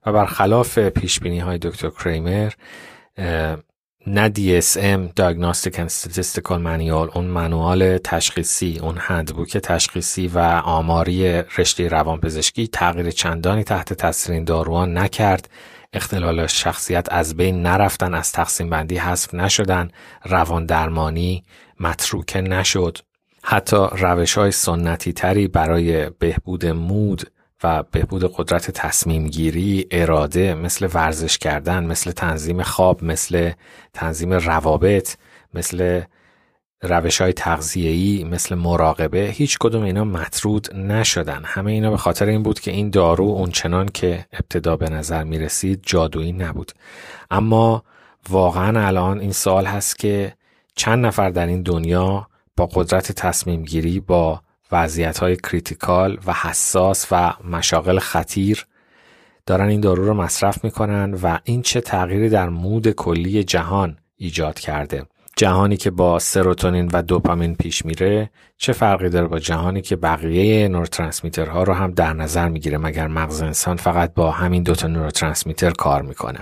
و 0.06 0.12
برخلاف 0.12 0.78
پیش 0.78 1.20
بینی 1.20 1.38
های 1.38 1.58
دکتر 1.58 1.90
کریمر 1.90 2.52
نه 4.06 4.32
DSM 4.36 5.08
Diagnostic 5.20 5.74
and 5.74 5.90
Statistical 5.90 6.58
Manual 6.64 7.16
اون 7.16 7.24
منوال 7.24 7.98
تشخیصی 7.98 8.78
اون 8.82 8.94
هندبوک 8.98 9.58
تشخیصی 9.58 10.28
و 10.28 10.38
آماری 10.64 11.42
رشته 11.42 11.88
روانپزشکی 11.88 12.68
تغییر 12.68 13.10
چندانی 13.10 13.64
تحت 13.64 13.92
تاثیر 13.92 14.32
این 14.32 14.44
داروان 14.44 14.98
نکرد. 14.98 15.50
اختلال 15.92 16.46
شخصیت 16.46 17.06
از 17.10 17.36
بین 17.36 17.62
نرفتن 17.62 18.14
از 18.14 18.32
تقسیم 18.32 18.70
بندی 18.70 18.96
حذف 18.96 19.34
نشدن 19.34 19.88
روان 20.24 20.66
درمانی 20.66 21.44
متروکه 21.80 22.40
نشد. 22.40 22.98
حتی 23.42 23.86
روش 23.92 24.38
های 24.38 24.50
سنتی 24.50 25.12
تری 25.12 25.48
برای 25.48 26.10
بهبود 26.10 26.66
مود 26.66 27.30
و 27.64 27.82
بهبود 27.82 28.34
قدرت 28.36 28.70
تصمیم 28.70 29.28
گیری، 29.28 29.86
اراده، 29.90 30.54
مثل 30.54 30.88
ورزش 30.94 31.38
کردن، 31.38 31.84
مثل 31.84 32.10
تنظیم 32.10 32.62
خواب، 32.62 33.04
مثل 33.04 33.52
تنظیم 33.94 34.32
روابط، 34.32 35.16
مثل 35.54 36.02
روش 36.82 37.20
های 37.20 37.32
تغذیه‌ای 37.32 38.24
مثل 38.24 38.54
مراقبه 38.54 39.18
هیچ 39.18 39.58
کدوم 39.58 39.82
اینا 39.82 40.04
مطرود 40.04 40.74
نشدن. 40.74 41.42
همه 41.44 41.72
اینا 41.72 41.90
به 41.90 41.96
خاطر 41.96 42.26
این 42.26 42.42
بود 42.42 42.60
که 42.60 42.70
این 42.70 42.90
دارو 42.90 43.24
اونچنان 43.24 43.88
که 43.88 44.26
ابتدا 44.32 44.76
به 44.76 44.90
نظر 44.90 45.24
می 45.24 45.38
رسید 45.38 45.80
جادویی 45.86 46.32
نبود. 46.32 46.72
اما 47.30 47.82
واقعا 48.28 48.86
الان 48.86 49.20
این 49.20 49.32
سال 49.32 49.66
هست 49.66 49.98
که 49.98 50.34
چند 50.76 51.06
نفر 51.06 51.30
در 51.30 51.46
این 51.46 51.62
دنیا 51.62 52.26
با 52.56 52.66
قدرت 52.66 53.12
تصمیم 53.12 53.62
گیری 53.62 54.00
با 54.00 54.42
وضعیت 54.72 55.18
های 55.18 55.36
کریتیکال 55.36 56.18
و 56.26 56.32
حساس 56.32 57.06
و 57.10 57.32
مشاغل 57.44 57.98
خطیر 57.98 58.66
دارن 59.46 59.68
این 59.68 59.80
دارو 59.80 60.06
رو 60.06 60.14
مصرف 60.14 60.64
می‌کنن 60.64 61.14
و 61.14 61.38
این 61.44 61.62
چه 61.62 61.80
تغییری 61.80 62.28
در 62.28 62.48
مود 62.48 62.90
کلی 62.90 63.44
جهان 63.44 63.96
ایجاد 64.16 64.58
کرده. 64.58 65.06
جهانی 65.36 65.76
که 65.76 65.90
با 65.90 66.18
سروتونین 66.18 66.90
و 66.92 67.02
دوپامین 67.02 67.54
پیش 67.54 67.84
میره 67.84 68.30
چه 68.56 68.72
فرقی 68.72 69.08
داره 69.08 69.26
با 69.26 69.38
جهانی 69.38 69.80
که 69.82 69.96
بقیه 69.96 70.68
نوروترانسمیترها 70.68 71.62
رو 71.62 71.72
هم 71.72 71.90
در 71.90 72.12
نظر 72.12 72.48
می‌گیره 72.48 72.78
مگر 72.78 73.06
مغز 73.06 73.42
انسان 73.42 73.76
فقط 73.76 74.14
با 74.14 74.30
همین 74.30 74.62
دوتا 74.62 74.88
نوروترانسمیتر 74.88 75.70
کار 75.70 76.02
می‌کنه؟ 76.02 76.40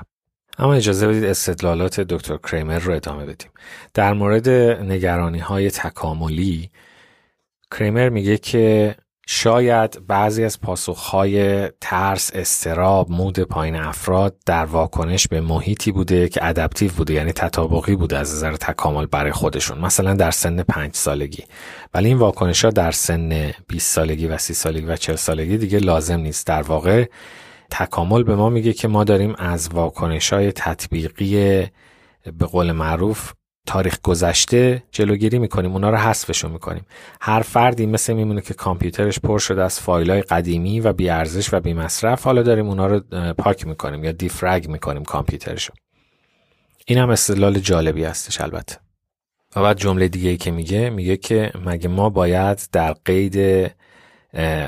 اما 0.59 0.75
اجازه 0.75 1.09
بدید 1.09 1.25
استدلالات 1.25 2.01
دکتر 2.01 2.37
کریمر 2.37 2.79
رو 2.79 2.95
ادامه 2.95 3.27
بدیم. 3.27 3.51
در 3.95 4.13
مورد 4.13 4.49
نگرانی 4.83 5.39
های 5.39 5.71
تکاملی 5.71 6.71
کریمر 7.71 8.09
میگه 8.09 8.39
که 8.39 8.97
شاید 9.31 10.07
بعضی 10.07 10.45
از 10.45 10.61
پاسخهای 10.61 11.69
ترس، 11.81 12.31
استراب، 12.35 13.11
مود 13.11 13.41
پایین 13.41 13.77
افراد 13.77 14.37
در 14.47 14.65
واکنش 14.65 15.29
به 15.29 15.41
محیطی 15.41 15.93
بوده 15.93 16.29
که 16.29 16.47
ادپتیو 16.47 16.93
بوده 16.93 17.15
یعنی 17.15 17.33
تطابقی 17.33 17.97
بوده 17.97 18.19
از 18.19 18.35
نظر 18.35 18.57
تکامل 18.57 19.07
برای 19.07 19.33
خودشون 19.33 19.79
مثلا 19.79 20.15
در 20.15 20.31
سن 20.31 20.63
پنج 20.63 20.95
سالگی. 20.95 21.45
ولی 21.95 22.09
این 22.09 22.19
واکنش 22.19 22.65
ها 22.65 22.71
در 22.71 22.91
سن 22.91 23.53
20 23.67 23.95
سالگی 23.95 24.27
و 24.27 24.39
30 24.39 24.55
سالگی 24.55 24.87
و 24.87 24.97
40 24.97 25.17
سالگی 25.17 25.59
دیگه 25.59 25.79
لازم 25.79 26.21
نیست. 26.21 26.47
در 26.47 26.63
واقع 26.63 27.05
تکامل 27.71 28.23
به 28.23 28.37
ما 28.37 28.51
میگه 28.51 28.73
که 28.73 28.89
ما 28.89 29.05
داریم 29.05 29.35
از 29.39 29.69
واکنش 29.73 30.33
های 30.33 30.53
تطبیقی 30.53 31.67
به 32.39 32.47
قول 32.47 32.73
معروف 32.73 33.33
تاریخ 33.69 33.99
گذشته 34.03 34.83
جلوگیری 34.93 35.39
می‌کنیم 35.39 35.73
اونا 35.73 35.91
رو 35.91 35.97
حذفشون 35.97 36.51
می‌کنیم. 36.51 36.87
هر 37.21 37.43
فردی 37.43 37.87
مثل 37.87 38.13
میمونه 38.13 38.41
که 38.41 38.55
کامپیوترش 38.55 39.19
پر 39.19 39.39
شده 39.39 39.63
از 39.65 39.81
فایل 39.81 40.11
های 40.11 40.23
قدیمی 40.23 40.81
و 40.81 40.93
بی 40.93 41.11
ارزش 41.11 41.55
و 41.55 41.61
بی 41.61 41.75
مصرف 41.75 42.25
حالا 42.25 42.43
داریم 42.43 42.69
اونا 42.69 42.87
رو 42.87 43.01
پاک 43.39 43.67
می‌کنیم 43.67 44.05
یا 44.05 44.13
دیفرگ 44.13 44.69
می‌کنیم 44.69 45.05
کامپیوترشو. 45.05 45.73
این 46.87 46.99
هم 46.99 47.11
استدلال 47.11 47.59
جالبی 47.59 48.05
هستش 48.05 48.41
البته. 48.41 48.77
و 49.57 49.63
بعد 49.63 49.79
جمله 49.79 50.09
دیگه 50.09 50.31
ای 50.31 50.37
که 50.37 50.51
میگه 50.51 50.91
میگه 50.91 51.17
که 51.17 51.53
مگه 51.67 51.89
ما 51.89 52.11
باید 52.11 52.61
در 52.73 52.93
قید 52.93 53.71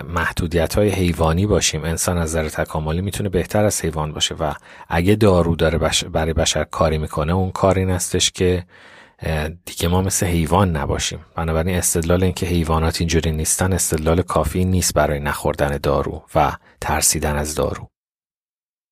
محدودیت 0.08 0.74
های 0.74 0.88
حیوانی 0.88 1.46
باشیم؟ 1.46 1.84
انسان 1.84 2.18
از 2.18 2.36
نظر 2.36 2.48
تکاملی 2.48 3.00
می‌تونه 3.00 3.28
بهتر 3.28 3.64
از 3.64 3.84
حیوان 3.84 4.12
باشه 4.12 4.34
و 4.34 4.52
اگه 4.88 5.14
دارو 5.14 5.56
داره 5.56 5.78
برای 6.12 6.32
بشر 6.32 6.64
کاری 6.64 6.98
می‌کنه 6.98 7.32
اون 7.32 7.50
کار 7.50 7.78
این 7.78 7.90
استش 7.90 8.30
که 8.30 8.64
دیگه 9.64 9.88
ما 9.88 10.02
مثل 10.02 10.26
حیوان 10.26 10.76
نباشیم. 10.76 11.24
بنابراین 11.36 11.76
استدلال 11.76 12.22
اینکه 12.22 12.46
حیوانات 12.46 13.00
اینجوری 13.00 13.32
نیستن 13.32 13.72
استدلال 13.72 14.22
کافی 14.22 14.64
نیست 14.64 14.94
برای 14.94 15.20
نخوردن 15.20 15.78
دارو 15.82 16.24
و 16.34 16.52
ترسیدن 16.80 17.36
از 17.36 17.54
دارو. 17.54 17.89